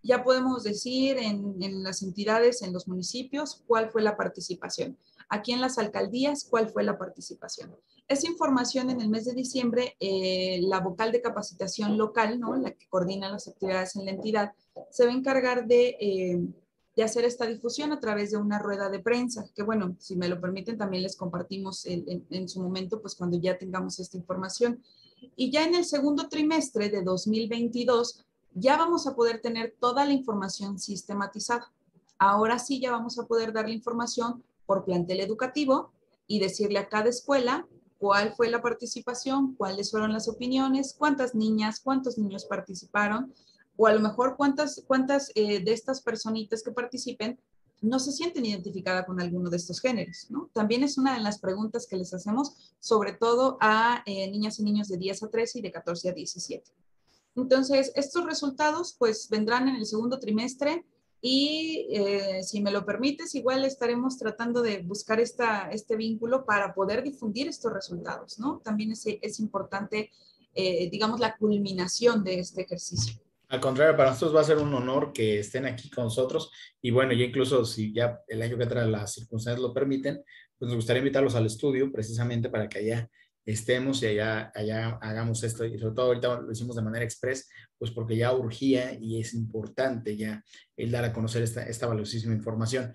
Ya 0.03 0.25
podemos 0.25 0.65
decir 0.65 1.17
en, 1.19 1.83
las 1.83 2.03
entidades, 2.03 2.63
en 2.63 2.73
los 2.73 2.89
municipios, 2.89 3.63
cuál 3.67 3.91
fue 3.91 4.03
la 4.03 4.17
participación 4.17 4.97
aquí 5.33 5.53
en 5.53 5.63
las 5.63 5.79
alcaldías 5.79 6.45
cuál 6.45 6.69
fue 6.69 6.85
la 6.85 6.99
participación. 6.99 7.75
Esa 8.07 8.29
información 8.29 8.91
en 8.91 9.01
el 9.01 9.09
mes 9.09 9.25
de 9.25 9.33
diciembre, 9.33 9.97
eh, 9.99 10.61
la 10.63 10.81
vocal 10.81 11.11
de 11.11 11.23
capacitación 11.23 11.97
local, 11.97 12.39
¿no? 12.39 12.55
la 12.55 12.73
que 12.73 12.87
coordina 12.89 13.31
las 13.31 13.49
actividades 13.49 13.97
en 13.97 14.05
la 14.05 14.11
entidad, 14.11 14.53
se 14.91 15.07
va 15.07 15.11
a 15.11 15.15
encargar 15.15 15.67
de, 15.67 15.97
eh, 15.99 16.39
de 16.95 17.03
hacer 17.03 17.25
esta 17.25 17.47
difusión 17.47 17.93
a 17.93 18.01
través 18.01 18.33
de 18.33 18.37
una 18.37 18.59
rueda 18.59 18.91
de 18.91 18.99
prensa, 18.99 19.49
que 19.55 19.63
bueno, 19.63 19.97
si 19.99 20.17
me 20.17 20.29
lo 20.29 20.39
permiten, 20.39 20.77
también 20.77 21.03
les 21.03 21.17
compartimos 21.17 21.87
en 21.87 22.49
su 22.49 22.61
momento, 22.61 23.01
pues 23.01 23.15
cuando 23.15 23.41
ya 23.41 23.57
tengamos 23.57 23.99
esta 24.01 24.19
información. 24.19 24.83
Y 25.35 25.51
ya 25.51 25.65
en 25.65 25.75
el 25.75 25.87
segundo 25.87 26.29
trimestre 26.29 26.91
de 26.91 27.03
2022, 27.03 28.27
ya 28.55 28.77
vamos 28.77 29.07
a 29.07 29.15
poder 29.15 29.41
tener 29.41 29.75
toda 29.81 30.05
la 30.05 30.13
información 30.13 30.79
sistematizada. 30.79 31.73
Ahora 32.19 32.59
sí 32.59 32.81
ya 32.81 32.93
vamos 32.93 33.19
a 33.19 33.27
poder 33.27 33.53
dar 33.53 33.67
la 33.67 33.75
información 33.75 34.43
por 34.67 34.85
plantel 34.85 35.21
educativo 35.21 35.93
y 36.27 36.39
decirle 36.39 36.79
a 36.79 36.89
cada 36.89 37.09
escuela 37.09 37.67
cuál 37.99 38.35
fue 38.35 38.51
la 38.51 38.63
participación, 38.63 39.55
cuáles 39.55 39.91
fueron 39.91 40.13
las 40.13 40.29
opiniones, 40.29 40.95
cuántas 40.97 41.35
niñas, 41.35 41.81
cuántos 41.81 42.19
niños 42.19 42.45
participaron, 42.45 43.33
o 43.77 43.87
a 43.87 43.93
lo 43.93 44.01
mejor 44.01 44.37
cuántas, 44.37 44.83
cuántas 44.87 45.31
eh, 45.35 45.63
de 45.63 45.73
estas 45.73 46.03
personitas 46.03 46.63
que 46.63 46.73
participen 46.73 47.39
no 47.81 47.99
se 47.99 48.13
sienten 48.13 48.47
identificadas 48.47 49.07
con 49.07 49.21
alguno 49.21 49.51
de 49.51 49.57
estos 49.57 49.81
géneros. 49.81 50.29
También 50.53 50.85
es 50.85 50.99
una 50.99 51.15
de 51.15 51.21
las 51.21 51.39
preguntas 51.41 51.87
que 51.87 51.97
les 51.97 52.15
hacemos, 52.15 52.75
sobre 52.79 53.13
todo 53.13 53.59
a 53.61 54.03
eh, 54.07 54.31
niñas 54.31 54.59
y 54.61 54.63
niños 54.63 54.89
de 54.89 54.97
10 54.97 55.25
a 55.25 55.31
13 55.31 55.59
y 55.59 55.63
de 55.63 55.73
14 55.73 56.09
a 56.11 56.13
17. 56.13 56.71
Entonces, 57.35 57.93
estos 57.95 58.25
resultados 58.25 58.95
pues 58.99 59.29
vendrán 59.31 59.69
en 59.69 59.77
el 59.77 59.87
segundo 59.87 60.19
trimestre 60.19 60.85
y 61.21 61.87
eh, 61.93 62.43
si 62.43 62.61
me 62.61 62.73
lo 62.73 62.85
permites, 62.85 63.35
igual 63.37 63.65
estaremos 63.65 64.19
tratando 64.19 64.61
de 64.61 64.83
buscar 64.83 65.21
este 65.21 65.97
vínculo 65.97 66.45
para 66.45 66.75
poder 66.75 67.05
difundir 67.05 67.47
estos 67.47 67.73
resultados, 67.73 68.41
¿no? 68.41 68.61
También 68.65 68.91
es, 68.91 69.05
es 69.07 69.39
importante, 69.39 70.11
eh, 70.53 70.91
digamos, 70.91 71.21
la 71.21 71.37
culminación 71.37 72.25
de 72.25 72.41
este 72.41 72.63
ejercicio. 72.63 73.23
Al 73.49 73.61
contrario, 73.61 73.97
para 73.97 74.11
nosotros 74.11 74.35
va 74.35 74.41
a 74.41 74.45
ser 74.45 74.59
un 74.59 74.75
honor 74.75 75.13
que 75.13 75.39
estén 75.39 75.67
aquí 75.67 75.91
con 75.91 76.05
nosotros 76.05 76.51
y 76.81 76.91
bueno, 76.91 77.13
ya 77.13 77.25
incluso 77.25 77.65
si 77.67 77.93
ya 77.93 78.21
el 78.27 78.43
año 78.43 78.59
que 78.59 78.67
trae 78.67 78.89
las 78.89 79.13
circunstancias 79.13 79.63
lo 79.63 79.75
permiten, 79.75 80.25
pues 80.59 80.69
nos 80.69 80.77
gustaría 80.77 81.01
invitarlos 81.01 81.35
al 81.35 81.47
estudio 81.47 81.93
precisamente 81.93 82.49
para 82.49 82.69
que 82.69 82.79
allá 82.79 83.11
estemos 83.45 84.03
y 84.03 84.07
allá, 84.07 84.53
allá 84.55 84.99
hagamos 85.01 85.43
esto. 85.43 85.65
Y 85.65 85.79
sobre 85.79 85.95
todo 85.95 86.07
ahorita 86.07 86.41
lo 86.41 86.53
hicimos 86.53 86.77
de 86.77 86.83
manera 86.83 87.05
express, 87.05 87.49
pues 87.79 87.91
porque 87.91 88.17
ya 88.17 88.33
urgía 88.33 88.97
y 88.99 89.21
es 89.21 89.35
importante 89.35 90.17
ya 90.17 90.43
el 90.77 90.91
dar 90.91 91.05
a 91.05 91.13
conocer 91.13 91.43
esta, 91.43 91.65
esta 91.67 91.87
valiosísima 91.87 92.35
información. 92.35 92.93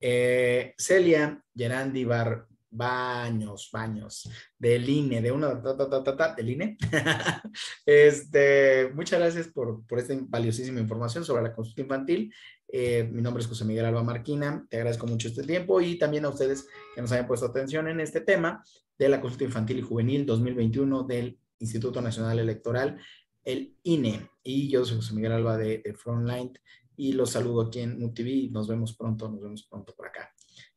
Eh, 0.00 0.74
Celia 0.76 1.42
Gerandi 1.54 2.04
Bar, 2.04 2.46
Baños, 2.74 3.68
Baños, 3.70 4.28
del 4.58 4.88
INE, 4.88 5.20
de 5.20 5.30
una, 5.30 5.62
ta, 5.62 5.76
ta, 5.76 6.16
ta, 6.16 6.34
del 6.34 6.50
INE. 6.50 6.78
este, 7.86 8.90
muchas 8.94 9.20
gracias 9.20 9.48
por, 9.48 9.86
por 9.86 9.98
esta 9.98 10.14
valiosísima 10.18 10.80
información 10.80 11.22
sobre 11.22 11.42
la 11.42 11.54
consulta 11.54 11.82
infantil. 11.82 12.32
Eh, 12.74 13.06
mi 13.12 13.20
nombre 13.20 13.42
es 13.42 13.48
José 13.48 13.66
Miguel 13.66 13.84
Alba 13.84 14.02
Marquina, 14.02 14.66
te 14.70 14.78
agradezco 14.78 15.06
mucho 15.06 15.28
este 15.28 15.42
tiempo 15.42 15.82
y 15.82 15.98
también 15.98 16.24
a 16.24 16.30
ustedes 16.30 16.66
que 16.94 17.02
nos 17.02 17.12
hayan 17.12 17.26
puesto 17.26 17.44
atención 17.44 17.86
en 17.86 18.00
este 18.00 18.22
tema 18.22 18.64
de 18.98 19.10
la 19.10 19.20
consulta 19.20 19.44
infantil 19.44 19.78
y 19.78 19.82
juvenil 19.82 20.24
2021 20.24 21.02
del 21.02 21.38
Instituto 21.58 22.00
Nacional 22.00 22.38
Electoral, 22.38 22.98
el 23.44 23.76
INE. 23.82 24.26
Y 24.42 24.70
yo 24.70 24.86
soy 24.86 24.96
José 24.96 25.14
Miguel 25.14 25.32
Alba 25.32 25.58
de, 25.58 25.82
de 25.84 25.92
Frontline 25.92 26.58
y 26.96 27.12
los 27.12 27.30
saludo 27.30 27.62
aquí 27.62 27.80
en 27.80 27.98
MUTV. 27.98 28.50
Nos 28.50 28.68
vemos 28.68 28.96
pronto, 28.96 29.28
nos 29.28 29.42
vemos 29.42 29.66
pronto 29.68 29.94
por 29.94 30.06
acá. 30.06 30.32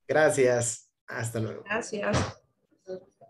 Gracias. 0.05 0.91
Hasta 1.07 1.39
luego. 1.39 1.63
Gracias. 1.63 2.44